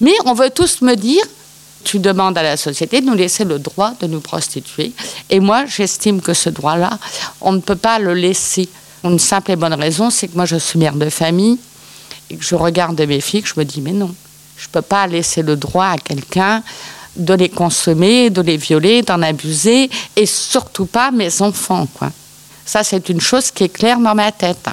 Mais 0.00 0.14
on 0.24 0.34
veut 0.34 0.50
tous 0.50 0.82
me 0.82 0.94
dire, 0.94 1.24
tu 1.84 1.98
demandes 1.98 2.38
à 2.38 2.42
la 2.42 2.56
société 2.56 3.00
de 3.00 3.06
nous 3.06 3.14
laisser 3.14 3.44
le 3.44 3.58
droit 3.58 3.92
de 4.00 4.06
nous 4.06 4.20
prostituer. 4.20 4.92
Et 5.30 5.40
moi, 5.40 5.64
j'estime 5.66 6.20
que 6.20 6.34
ce 6.34 6.50
droit-là, 6.50 6.98
on 7.40 7.52
ne 7.52 7.60
peut 7.60 7.76
pas 7.76 7.98
le 7.98 8.14
laisser. 8.14 8.68
Une 9.04 9.18
simple 9.18 9.50
et 9.50 9.56
bonne 9.56 9.74
raison, 9.74 10.10
c'est 10.10 10.28
que 10.28 10.36
moi, 10.36 10.44
je 10.44 10.56
suis 10.56 10.78
mère 10.78 10.94
de 10.94 11.10
famille 11.10 11.58
et 12.30 12.36
que 12.36 12.44
je 12.44 12.54
regarde 12.54 13.00
mes 13.00 13.20
filles, 13.20 13.42
que 13.42 13.48
je 13.48 13.58
me 13.58 13.64
dis, 13.64 13.80
mais 13.80 13.92
non, 13.92 14.14
je 14.56 14.66
ne 14.66 14.70
peux 14.70 14.82
pas 14.82 15.06
laisser 15.06 15.42
le 15.42 15.56
droit 15.56 15.86
à 15.86 15.98
quelqu'un 15.98 16.62
de 17.16 17.34
les 17.34 17.48
consommer, 17.48 18.30
de 18.30 18.40
les 18.40 18.56
violer, 18.56 19.02
d'en 19.02 19.20
abuser, 19.22 19.90
et 20.16 20.24
surtout 20.24 20.86
pas 20.86 21.10
mes 21.10 21.42
enfants. 21.42 21.86
Quoi. 21.94 22.10
Ça, 22.64 22.84
c'est 22.84 23.08
une 23.08 23.20
chose 23.20 23.50
qui 23.50 23.64
est 23.64 23.68
claire 23.68 23.98
dans 23.98 24.14
ma 24.14 24.32
tête. 24.32 24.68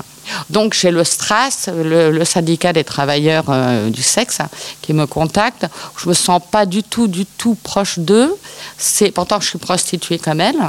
Donc 0.50 0.74
j'ai 0.74 0.92
le 0.92 1.04
STRAS, 1.04 1.70
le, 1.74 2.24
syndicat 2.26 2.74
des 2.74 2.84
travailleurs 2.84 3.46
euh, 3.50 3.90
du 3.90 4.04
sexe, 4.04 4.40
qui 4.82 4.94
me 4.94 5.06
contacte. 5.06 5.66
Je 5.98 6.10
me 6.10 6.14
sens 6.14 6.42
pas 6.52 6.66
du 6.66 6.84
tout, 6.84 7.08
du 7.08 7.26
tout 7.26 7.56
proche 7.56 8.00
d'eux. 8.00 8.36
C'est 8.78 9.12
pourtant 9.12 9.40
je 9.40 9.48
suis 9.48 9.60
prostituée 9.60 10.18
comme 10.18 10.42
elle. 10.42 10.60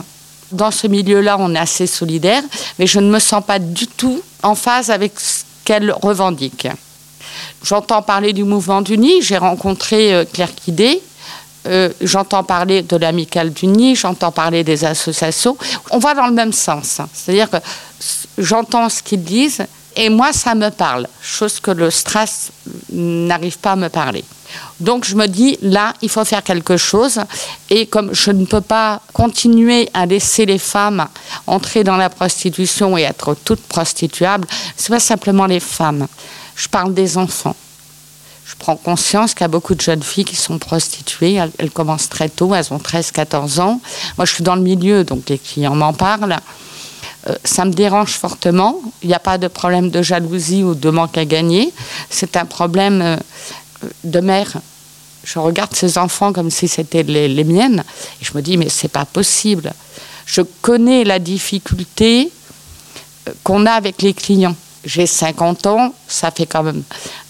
Dans 0.53 0.71
ce 0.71 0.87
milieu-là, 0.87 1.37
on 1.39 1.55
est 1.55 1.59
assez 1.59 1.87
solidaire, 1.87 2.43
mais 2.79 2.87
je 2.87 2.99
ne 2.99 3.09
me 3.09 3.19
sens 3.21 3.45
pas 3.45 3.59
du 3.59 3.87
tout 3.87 4.21
en 4.43 4.55
phase 4.55 4.91
avec 4.91 5.19
ce 5.21 5.45
qu'elle 5.65 5.93
revendique. 5.93 6.67
J'entends 7.63 8.03
parler 8.03 8.33
du 8.33 8.43
mouvement 8.45 8.83
d'Uni, 8.83 9.23
j'ai 9.23 9.37
rencontré 9.37 10.15
euh, 10.15 10.25
Claire 10.25 10.55
Quidé, 10.55 11.03
euh, 11.67 11.91
j'entends 12.01 12.45
parler 12.45 12.83
de 12.83 12.97
l'amicale 12.97 13.53
du 13.53 13.67
Nid, 13.67 13.95
j'entends 13.95 14.33
parler 14.33 14.65
des 14.65 14.85
associations. 14.85 15.57
On 15.91 15.99
va 15.99 16.15
dans 16.15 16.27
le 16.27 16.33
même 16.33 16.53
sens. 16.53 17.01
Hein. 17.01 17.09
C'est-à-dire 17.13 17.51
que 17.51 17.59
j'entends 18.39 18.89
ce 18.89 19.03
qu'ils 19.03 19.23
disent 19.23 19.67
et 19.97 20.09
moi, 20.09 20.33
ça 20.33 20.55
me 20.55 20.71
parle, 20.71 21.09
chose 21.21 21.59
que 21.59 21.71
le 21.71 21.91
stress 21.91 22.53
n'arrive 22.91 23.59
pas 23.59 23.73
à 23.73 23.77
me 23.77 23.89
parler. 23.89 24.25
Donc 24.79 25.05
je 25.05 25.15
me 25.15 25.27
dis, 25.27 25.59
là, 25.63 25.95
il 26.01 26.09
faut 26.09 26.25
faire 26.25 26.43
quelque 26.43 26.77
chose. 26.77 27.21
Et 27.69 27.87
comme 27.87 28.15
je 28.15 28.31
ne 28.31 28.45
peux 28.45 28.61
pas 28.61 29.01
continuer 29.13 29.89
à 29.93 30.07
laisser 30.07 30.47
les 30.47 30.59
femmes 30.59 31.07
entrer 31.47 31.85
dans 31.85 31.97
la 31.97 32.09
prostitution 32.09 32.97
et 32.97 33.03
être 33.03 33.37
toutes 33.45 33.63
prostituables, 33.63 34.47
ce 34.77 34.91
n'est 34.91 34.97
pas 34.97 35.01
simplement 35.01 35.47
les 35.47 35.61
femmes. 35.61 36.07
Je 36.55 36.69
parle 36.69 36.95
des 36.95 37.19
enfants 37.19 37.57
je 38.51 38.57
prends 38.59 38.75
conscience 38.75 39.33
qu'il 39.33 39.43
y 39.43 39.45
a 39.45 39.49
beaucoup 39.49 39.77
de 39.77 39.81
jeunes 39.81 40.03
filles 40.03 40.25
qui 40.25 40.35
sont 40.35 40.59
prostituées. 40.59 41.41
Elles, 41.59 41.71
commencent 41.71 42.09
très 42.09 42.29
tôt, 42.29 42.53
elles 42.53 42.73
ont 42.73 42.79
13-14 42.79 43.61
ans. 43.61 43.81
Moi, 44.19 44.25
je 44.25 44.35
suis 44.35 44.43
dans 44.43 44.57
le 44.57 44.61
milieu, 44.61 45.05
donc 45.05 45.29
les 45.29 45.39
clients 45.39 45.77
m'en 45.77 45.93
parlent. 45.93 46.37
Euh, 47.29 47.37
ça 47.45 47.65
me 47.65 47.71
dérange 47.71 48.15
fortement. 48.15 48.81
Il 49.03 49.09
n'y 49.09 49.15
a 49.15 49.21
pas 49.21 49.39
de 49.39 49.47
problème 49.47 49.91
de 49.91 50.03
jalousie 50.03 50.65
ou 50.65 50.75
de 50.75 50.91
manque 50.91 51.17
à 51.17 51.25
gagner. 51.25 51.73
C'est 52.09 52.37
un 52.37 52.45
problème 52.45 53.01
euh, 53.03 53.17
de 54.03 54.19
mère. 54.19 54.55
Je 55.23 55.39
regarde 55.39 55.77
ces 55.77 55.97
enfants 55.97 56.33
comme 56.33 56.51
si 56.51 56.67
c'était 56.67 57.05
les, 57.05 57.29
les, 57.29 57.45
miennes 57.45 57.85
et 58.21 58.25
je 58.25 58.33
me 58.35 58.43
dis, 58.43 58.57
mais 58.57 58.69
c'est 58.69 58.89
pas 58.89 59.05
possible. 59.05 59.73
Je 60.27 60.43
connais 60.61 61.05
la 61.05 61.21
difficulté 61.21 62.33
euh, 63.29 63.33
qu'on 63.45 63.65
a 63.67 63.73
avec 63.73 64.03
les 64.03 64.13
clients. 64.13 64.57
J'ai 64.85 65.07
50 65.07 65.67
ans, 65.67 65.95
ça 66.09 66.31
fait 66.31 66.47
quand 66.47 66.63
même 66.63 66.83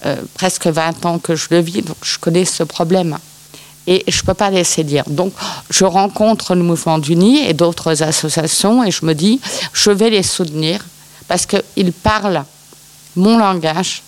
euh, 0.07 0.17
presque 0.35 0.67
20 0.67 1.05
ans 1.07 1.19
que 1.19 1.35
je 1.35 1.49
le 1.51 1.59
vis, 1.59 1.83
donc 1.83 1.97
je 2.03 2.19
connais 2.19 2.45
ce 2.45 2.63
problème. 2.63 3.19
Et 3.87 4.05
je 4.07 4.21
ne 4.21 4.27
peux 4.27 4.35
pas 4.35 4.51
laisser 4.51 4.85
dire. 4.85 5.05
Donc, 5.09 5.33
je 5.69 5.85
rencontre 5.85 6.55
le 6.55 6.63
mouvement 6.63 6.99
d'Uni 6.99 7.45
et 7.49 7.55
d'autres 7.55 8.03
associations 8.03 8.85
et 8.85 8.91
je 8.91 9.05
me 9.05 9.15
dis, 9.15 9.41
je 9.73 9.91
vais 9.91 10.11
les 10.11 10.23
soutenir 10.23 10.85
parce 11.27 11.47
qu'ils 11.47 11.93
parlent 11.93 12.45
mon 13.17 13.39
langage. 13.39 14.03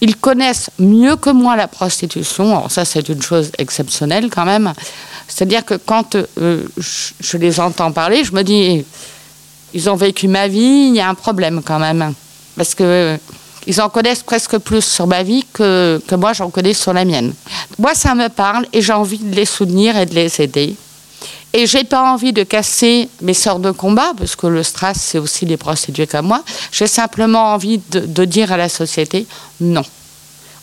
Ils 0.00 0.16
connaissent 0.16 0.70
mieux 0.78 1.16
que 1.16 1.30
moi 1.30 1.56
la 1.56 1.68
prostitution. 1.68 2.56
Alors 2.56 2.70
ça, 2.70 2.84
c'est 2.84 3.08
une 3.08 3.22
chose 3.22 3.50
exceptionnelle 3.58 4.28
quand 4.30 4.44
même. 4.44 4.72
C'est-à-dire 5.26 5.64
que 5.64 5.74
quand 5.74 6.16
euh, 6.16 6.64
je 6.78 7.36
les 7.38 7.58
entends 7.58 7.92
parler, 7.92 8.22
je 8.22 8.32
me 8.32 8.42
dis, 8.42 8.84
ils 9.72 9.90
ont 9.90 9.96
vécu 9.96 10.28
ma 10.28 10.48
vie, 10.48 10.88
il 10.88 10.94
y 10.94 11.00
a 11.00 11.08
un 11.08 11.14
problème 11.14 11.62
quand 11.64 11.78
même. 11.78 12.14
Parce 12.56 12.74
que 12.74 12.82
euh, 12.84 13.16
ils 13.66 13.80
en 13.80 13.88
connaissent 13.88 14.22
presque 14.22 14.58
plus 14.58 14.84
sur 14.84 15.06
ma 15.06 15.22
vie 15.22 15.44
que, 15.52 16.00
moi 16.16 16.32
j'en 16.32 16.50
connais 16.50 16.74
sur 16.74 16.92
la 16.92 17.04
mienne. 17.04 17.34
Moi, 17.78 17.94
ça 17.94 18.14
me 18.14 18.28
parle 18.28 18.66
et 18.72 18.80
j'ai 18.80 18.92
envie 18.92 19.18
de 19.18 19.34
les 19.34 19.44
soutenir 19.44 19.96
et 19.96 20.06
de 20.06 20.14
les 20.14 20.40
aider. 20.40 20.76
Et 21.52 21.66
j'ai 21.66 21.84
pas 21.84 22.12
envie 22.12 22.32
de 22.32 22.42
casser 22.42 23.08
mes 23.22 23.34
sorts 23.34 23.60
de 23.60 23.70
combat, 23.70 24.12
parce 24.16 24.36
que 24.36 24.46
le 24.46 24.62
stress, 24.62 24.98
c'est 25.00 25.18
aussi 25.18 25.46
des 25.46 25.56
prostituées 25.56 26.06
comme 26.06 26.26
moi. 26.26 26.42
J'ai 26.70 26.86
simplement 26.86 27.54
envie 27.54 27.80
de 27.90 28.24
dire 28.24 28.52
à 28.52 28.56
la 28.56 28.68
société, 28.68 29.26
non. 29.60 29.84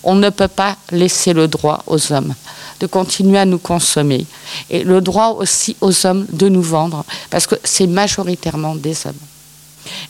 On 0.04 0.16
ne 0.16 0.30
peut 0.30 0.50
pas 0.50 0.76
laisser 0.92 1.34
le 1.34 1.48
droit 1.48 1.84
aux 1.88 2.12
hommes 2.12 2.34
de 2.80 2.88
continuer 2.88 3.40
à 3.40 3.46
nous 3.46 3.60
consommer. 3.60 4.26
Et 4.70 4.84
le 4.84 5.02
droit 5.02 5.30
aussi 5.40 5.76
aux 5.82 6.06
hommes 6.06 6.26
de 6.32 6.50
nous 6.50 6.62
vendre, 6.62 7.06
parce 7.30 7.48
que 7.48 7.56
c'est 7.64 7.88
majoritairement 7.88 8.76
des 8.76 9.08
hommes. 9.08 9.14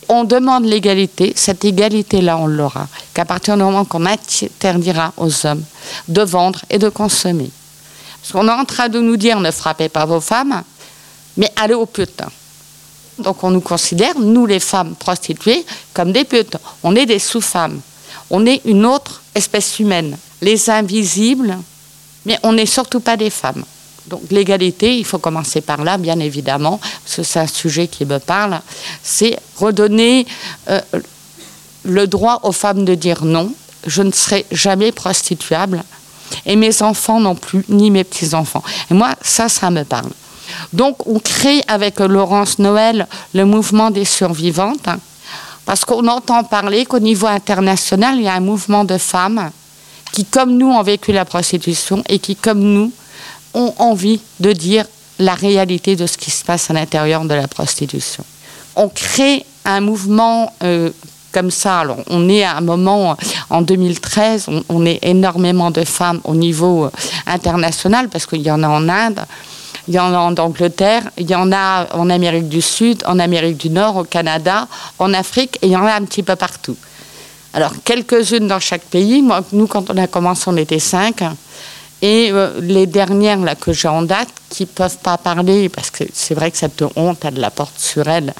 On 0.08 0.24
demande 0.24 0.64
l'égalité, 0.64 1.32
cette 1.36 1.64
égalité-là, 1.64 2.38
on 2.38 2.46
l'aura, 2.46 2.88
qu'à 3.12 3.24
partir 3.24 3.56
du 3.56 3.62
moment 3.62 3.84
qu'on 3.84 4.06
interdira 4.06 5.12
aux 5.16 5.46
hommes 5.46 5.62
de 6.08 6.22
vendre 6.22 6.60
et 6.70 6.78
de 6.78 6.88
consommer. 6.88 7.50
Parce 8.20 8.32
qu'on 8.32 8.48
est 8.48 8.60
en 8.60 8.64
train 8.64 8.88
de 8.88 9.00
nous 9.00 9.16
dire 9.16 9.40
ne 9.40 9.50
frappez 9.50 9.88
pas 9.88 10.06
vos 10.06 10.20
femmes, 10.20 10.62
mais 11.36 11.50
allez 11.56 11.74
au 11.74 11.86
putes. 11.86 12.22
Donc 13.18 13.44
on 13.44 13.50
nous 13.50 13.60
considère, 13.60 14.18
nous 14.18 14.46
les 14.46 14.60
femmes 14.60 14.94
prostituées, 14.96 15.64
comme 15.92 16.12
des 16.12 16.24
putes. 16.24 16.56
On 16.82 16.96
est 16.96 17.06
des 17.06 17.18
sous-femmes. 17.18 17.80
On 18.30 18.46
est 18.46 18.62
une 18.64 18.86
autre 18.86 19.22
espèce 19.34 19.78
humaine. 19.78 20.16
Les 20.40 20.70
invisibles, 20.70 21.56
mais 22.24 22.38
on 22.42 22.52
n'est 22.52 22.66
surtout 22.66 23.00
pas 23.00 23.16
des 23.16 23.30
femmes. 23.30 23.64
Donc 24.06 24.22
l'égalité, 24.30 24.98
il 24.98 25.04
faut 25.04 25.18
commencer 25.18 25.60
par 25.60 25.82
là, 25.82 25.96
bien 25.96 26.18
évidemment, 26.20 26.78
parce 27.04 27.16
que 27.16 27.22
c'est 27.22 27.40
un 27.40 27.46
sujet 27.46 27.88
qui 27.88 28.04
me 28.04 28.18
parle, 28.18 28.60
c'est 29.02 29.38
redonner 29.56 30.26
euh, 30.68 30.80
le 31.84 32.06
droit 32.06 32.40
aux 32.42 32.52
femmes 32.52 32.84
de 32.84 32.94
dire 32.94 33.24
non, 33.24 33.52
je 33.86 34.02
ne 34.02 34.12
serai 34.12 34.44
jamais 34.50 34.92
prostituable, 34.92 35.82
et 36.46 36.56
mes 36.56 36.82
enfants 36.82 37.20
non 37.20 37.34
plus, 37.34 37.64
ni 37.68 37.90
mes 37.90 38.04
petits-enfants. 38.04 38.62
Et 38.90 38.94
moi, 38.94 39.14
ça, 39.22 39.48
ça 39.48 39.70
me 39.70 39.84
parle. 39.84 40.10
Donc 40.72 41.06
on 41.06 41.18
crée 41.18 41.62
avec 41.68 42.00
Laurence 42.00 42.58
Noël 42.58 43.06
le 43.32 43.44
mouvement 43.44 43.90
des 43.90 44.04
survivantes, 44.04 44.86
hein, 44.88 44.98
parce 45.64 45.84
qu'on 45.84 46.06
entend 46.08 46.44
parler 46.44 46.84
qu'au 46.84 46.98
niveau 46.98 47.26
international, 47.26 48.16
il 48.16 48.24
y 48.24 48.28
a 48.28 48.34
un 48.34 48.40
mouvement 48.40 48.84
de 48.84 48.98
femmes 48.98 49.50
qui, 50.12 50.24
comme 50.24 50.56
nous, 50.56 50.70
ont 50.70 50.82
vécu 50.82 51.12
la 51.12 51.24
prostitution 51.24 52.04
et 52.08 52.18
qui, 52.18 52.36
comme 52.36 52.60
nous, 52.60 52.92
ont 53.54 53.74
envie 53.78 54.20
de 54.40 54.52
dire 54.52 54.84
la 55.18 55.34
réalité 55.34 55.96
de 55.96 56.06
ce 56.06 56.18
qui 56.18 56.30
se 56.30 56.44
passe 56.44 56.70
à 56.70 56.74
l'intérieur 56.74 57.24
de 57.24 57.34
la 57.34 57.48
prostitution. 57.48 58.24
On 58.76 58.88
crée 58.88 59.44
un 59.64 59.80
mouvement 59.80 60.52
euh, 60.62 60.90
comme 61.32 61.50
ça. 61.50 61.80
Alors, 61.80 61.98
on 62.08 62.28
est 62.28 62.44
à 62.44 62.56
un 62.56 62.60
moment, 62.60 63.16
en 63.50 63.62
2013, 63.62 64.48
on, 64.68 64.86
est 64.86 65.00
énormément 65.02 65.70
de 65.70 65.84
femmes 65.84 66.20
au 66.24 66.34
niveau 66.34 66.84
euh, 66.84 66.90
international, 67.26 68.08
parce 68.08 68.26
qu'il 68.26 68.42
y 68.42 68.50
en 68.50 68.62
a 68.62 68.68
en 68.68 68.88
Inde, 68.88 69.20
il 69.88 69.94
y 69.94 69.98
en 69.98 70.12
a 70.14 70.18
en 70.18 70.34
Angleterre, 70.36 71.10
il 71.18 71.28
y 71.28 71.34
en 71.34 71.52
a 71.52 71.86
en 71.92 72.08
Amérique 72.08 72.48
du 72.48 72.62
Sud, 72.62 73.02
en 73.06 73.18
Amérique 73.18 73.58
du 73.58 73.70
Nord, 73.70 73.96
au 73.96 74.04
Canada, 74.04 74.66
en 74.98 75.12
Afrique, 75.12 75.58
et 75.62 75.66
il 75.66 75.72
y 75.72 75.76
en 75.76 75.84
a 75.84 75.92
un 75.92 76.04
petit 76.04 76.22
peu 76.22 76.36
partout. 76.36 76.76
Alors, 77.52 77.72
quelques-unes 77.84 78.48
dans 78.48 78.58
chaque 78.58 78.82
pays. 78.82 79.22
Moi, 79.22 79.44
nous, 79.52 79.68
quand 79.68 79.88
on 79.90 79.96
a 79.96 80.08
commencé, 80.08 80.42
on 80.46 80.56
était 80.56 80.80
cinq. 80.80 81.22
Et 82.06 82.30
euh, 82.32 82.60
les 82.60 82.86
dernières 82.86 83.38
là, 83.38 83.54
que 83.54 83.72
j'ai 83.72 83.88
en 83.88 84.02
date, 84.02 84.28
qui 84.50 84.64
ne 84.64 84.68
peuvent 84.68 84.98
pas 84.98 85.16
parler, 85.16 85.70
parce 85.70 85.90
que 85.90 86.04
c'est 86.12 86.34
vrai 86.34 86.50
que 86.50 86.58
cette 86.58 86.84
honte, 86.96 87.24
elle 87.24 87.40
la 87.40 87.50
porte 87.50 87.80
sur 87.80 88.06
elle. 88.06 88.34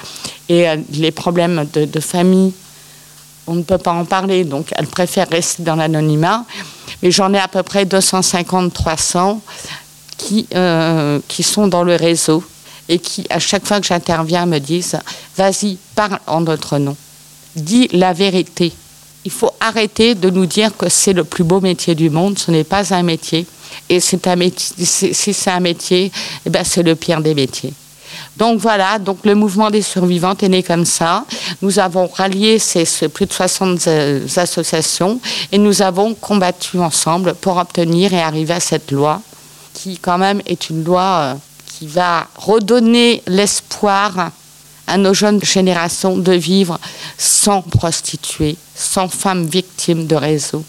Et 0.49 0.69
euh, 0.69 0.77
les 0.91 1.09
problèmes 1.09 1.67
de, 1.73 1.99
famille, 1.99 2.53
on 3.47 3.55
ne 3.55 3.63
peut 3.63 3.79
pas 3.79 3.93
en 3.93 4.05
parler, 4.05 4.43
donc 4.43 4.67
elle 4.75 4.85
préfère 4.85 5.27
rester 5.31 5.63
dans 5.63 5.75
l'anonymat. 5.75 6.45
Mais 7.01 7.09
j'en 7.09 7.33
ai 7.33 7.39
à 7.39 7.47
peu 7.47 7.63
près 7.63 7.85
250-300 7.85 9.39
qui, 10.15 10.45
euh, 10.53 11.19
qui 11.27 11.41
sont 11.41 11.67
dans 11.67 11.83
le 11.83 11.95
réseau 11.95 12.43
et 12.87 12.99
qui, 12.99 13.25
à 13.31 13.39
chaque 13.39 13.65
fois 13.65 13.79
que 13.79 13.87
j'interviens, 13.87 14.45
me 14.45 14.59
disent 14.59 14.99
Vas-y, 15.37 15.79
parle 15.95 16.19
en 16.27 16.41
notre 16.41 16.77
nom. 16.77 16.95
Dis 17.55 17.87
la 17.93 18.13
vérité 18.13 18.73
il 19.25 19.31
faut 19.31 19.51
arrêter 19.59 20.13
de 20.13 20.29
nous 20.29 20.45
dire 20.45 20.77
que 20.77 20.87
c'est 20.87 21.11
le 21.11 21.23
plus 21.23 21.43
beau 21.43 21.59
métier 21.59 21.95
du 21.95 22.11
monde. 22.11 22.37
Ce 22.37 22.51
n'est 22.51 22.63
pas 22.63 22.93
un 22.93 23.01
métier. 23.01 23.47
Et 23.89 23.99
c'est 23.99 24.27
un 24.27 24.35
métier, 24.35 24.85
si 24.85 25.33
c'est 25.33 25.51
un 25.51 25.59
métier, 25.59 26.11
eh 26.45 26.49
ben 26.49 26.63
c'est 26.63 26.83
le 26.83 26.95
pire 26.95 27.21
des 27.21 27.33
métiers. 27.33 27.73
Donc 28.37 28.59
voilà, 28.59 28.99
donc 28.99 29.19
le 29.23 29.33
mouvement 29.33 29.69
des 29.71 29.81
survivantes 29.81 30.43
est 30.43 30.49
né 30.49 30.61
comme 30.61 30.85
ça. 30.85 31.25
Nous 31.61 31.79
avons 31.79 32.07
rallié 32.07 32.59
ces, 32.59 32.85
plus 33.07 33.25
de 33.25 33.33
60 33.33 33.87
euh, 33.87 34.27
associations 34.35 35.19
et 35.51 35.57
nous 35.57 35.81
avons 35.81 36.13
combattu 36.13 36.79
ensemble 36.79 37.33
pour 37.35 37.57
obtenir 37.57 38.13
et 38.13 38.21
arriver 38.21 38.53
à 38.53 38.59
cette 38.59 38.91
loi 38.91 39.21
qui 39.73 39.97
quand 39.97 40.17
même 40.17 40.41
est 40.45 40.69
une 40.69 40.83
loi 40.83 41.01
euh, 41.01 41.33
qui 41.65 41.87
va 41.87 42.27
redonner 42.35 43.21
l'espoir 43.27 44.31
à 44.87 44.97
nos 44.97 45.13
jeunes 45.13 45.43
générations 45.43 46.17
de 46.17 46.31
vivre 46.31 46.79
sans 47.17 47.61
prostituées, 47.61 48.55
sans 48.75 49.07
femmes 49.07 49.45
victimes 49.45 50.07
de 50.07 50.15
réseaux, 50.15 50.63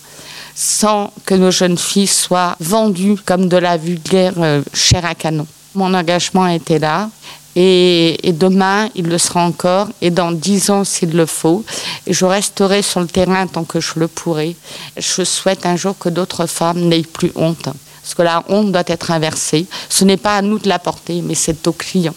sans 0.56 1.12
que 1.24 1.34
nos 1.34 1.52
jeunes 1.52 1.78
filles 1.78 2.08
soient 2.08 2.56
vendues 2.58 3.16
comme 3.24 3.48
de 3.48 3.56
la 3.56 3.76
vulgaire 3.76 4.32
euh, 4.38 4.62
chair 4.74 5.04
à 5.04 5.14
canon. 5.14 5.46
Mon 5.74 5.94
engagement 5.94 6.48
était 6.48 6.80
là 6.80 7.10
et, 7.54 8.18
demain, 8.34 8.88
il 8.94 9.06
le 9.06 9.16
sera 9.16 9.46
encore, 9.46 9.88
et 10.02 10.10
dans 10.10 10.30
dix 10.30 10.68
ans 10.68 10.84
s'il 10.84 11.12
le 11.12 11.24
faut. 11.24 11.64
Et 12.06 12.12
je 12.12 12.26
resterai 12.26 12.82
sur 12.82 13.00
le 13.00 13.06
terrain 13.06 13.46
tant 13.46 13.64
que 13.64 13.80
je 13.80 13.92
le 13.96 14.08
pourrai. 14.08 14.56
Je 14.98 15.24
souhaite 15.24 15.64
un 15.64 15.76
jour 15.76 15.96
que 15.96 16.10
d'autres 16.10 16.46
femmes 16.46 16.80
n'aient 16.80 17.00
plus 17.00 17.32
honte. 17.34 17.68
Parce 18.02 18.14
que 18.14 18.22
la 18.22 18.42
honte 18.48 18.72
doit 18.72 18.82
être 18.86 19.10
inversée. 19.10 19.66
Ce 19.88 20.04
n'est 20.04 20.18
pas 20.18 20.36
à 20.36 20.42
nous 20.42 20.58
de 20.58 20.68
la 20.68 20.78
porter, 20.78 21.22
mais 21.22 21.34
c'est 21.34 21.66
aux 21.66 21.72
clients 21.72 22.14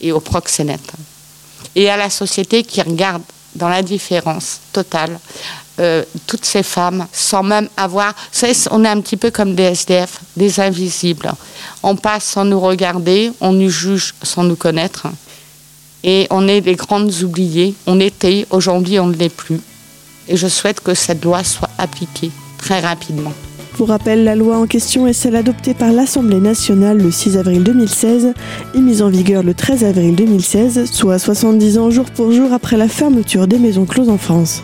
et 0.00 0.12
aux 0.12 0.20
proxénètes 0.20 0.92
et 1.74 1.88
à 1.88 1.96
la 1.96 2.10
société 2.10 2.62
qui 2.64 2.82
regarde 2.82 3.22
dans 3.54 3.68
l'indifférence 3.68 4.60
totale 4.72 5.18
euh, 5.80 6.04
toutes 6.26 6.44
ces 6.44 6.62
femmes 6.62 7.06
sans 7.12 7.42
même 7.42 7.68
avoir. 7.76 8.14
on 8.70 8.84
est 8.84 8.88
un 8.88 9.00
petit 9.00 9.16
peu 9.16 9.30
comme 9.30 9.54
des 9.54 9.62
SDF, 9.62 10.20
des 10.36 10.60
invisibles. 10.60 11.32
On 11.82 11.96
passe 11.96 12.24
sans 12.24 12.44
nous 12.44 12.60
regarder, 12.60 13.32
on 13.40 13.52
nous 13.52 13.70
juge 13.70 14.14
sans 14.22 14.44
nous 14.44 14.56
connaître. 14.56 15.06
Et 16.04 16.26
on 16.30 16.48
est 16.48 16.60
des 16.60 16.74
grandes 16.74 17.12
oubliées. 17.22 17.74
On 17.86 17.98
était, 17.98 18.46
aujourd'hui 18.50 18.98
on 19.00 19.06
ne 19.06 19.16
l'est 19.16 19.34
plus. 19.34 19.60
Et 20.28 20.36
je 20.36 20.48
souhaite 20.48 20.80
que 20.80 20.94
cette 20.94 21.24
loi 21.24 21.44
soit 21.44 21.70
appliquée 21.78 22.30
très 22.58 22.80
rapidement. 22.80 23.32
Pour 23.76 23.88
rappel, 23.88 24.24
la 24.24 24.34
loi 24.34 24.58
en 24.58 24.66
question 24.66 25.06
est 25.06 25.14
celle 25.14 25.36
adoptée 25.36 25.72
par 25.72 25.92
l'Assemblée 25.92 26.40
nationale 26.40 26.98
le 26.98 27.10
6 27.10 27.38
avril 27.38 27.64
2016 27.64 28.34
et 28.74 28.78
mise 28.78 29.00
en 29.00 29.08
vigueur 29.08 29.42
le 29.42 29.54
13 29.54 29.84
avril 29.84 30.14
2016, 30.14 30.90
soit 30.92 31.18
70 31.18 31.78
ans 31.78 31.90
jour 31.90 32.04
pour 32.10 32.32
jour 32.32 32.52
après 32.52 32.76
la 32.76 32.88
fermeture 32.88 33.46
des 33.46 33.58
maisons 33.58 33.86
closes 33.86 34.10
en 34.10 34.18
France. 34.18 34.60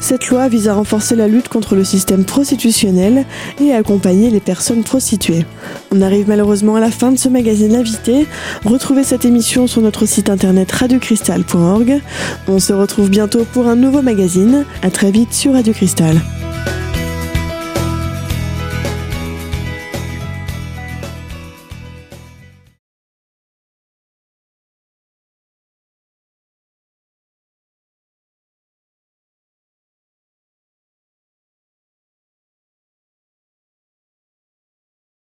Cette 0.00 0.28
loi 0.28 0.48
vise 0.48 0.68
à 0.68 0.74
renforcer 0.74 1.16
la 1.16 1.28
lutte 1.28 1.48
contre 1.48 1.74
le 1.74 1.84
système 1.84 2.24
prostitutionnel 2.24 3.24
et 3.60 3.72
à 3.72 3.78
accompagner 3.78 4.30
les 4.30 4.40
personnes 4.40 4.84
prostituées. 4.84 5.44
On 5.92 6.00
arrive 6.00 6.28
malheureusement 6.28 6.76
à 6.76 6.80
la 6.80 6.90
fin 6.90 7.12
de 7.12 7.18
ce 7.18 7.28
magazine 7.28 7.74
invité. 7.74 8.26
Retrouvez 8.64 9.04
cette 9.04 9.24
émission 9.24 9.66
sur 9.66 9.82
notre 9.82 10.06
site 10.06 10.30
internet 10.30 10.70
radiocristal.org. 10.70 12.00
On 12.46 12.58
se 12.58 12.72
retrouve 12.72 13.10
bientôt 13.10 13.44
pour 13.52 13.66
un 13.66 13.76
nouveau 13.76 14.02
magazine. 14.02 14.64
À 14.82 14.90
très 14.90 15.10
vite 15.10 15.34
sur 15.34 15.54
Radio 15.54 15.72
Cristal. 15.72 16.16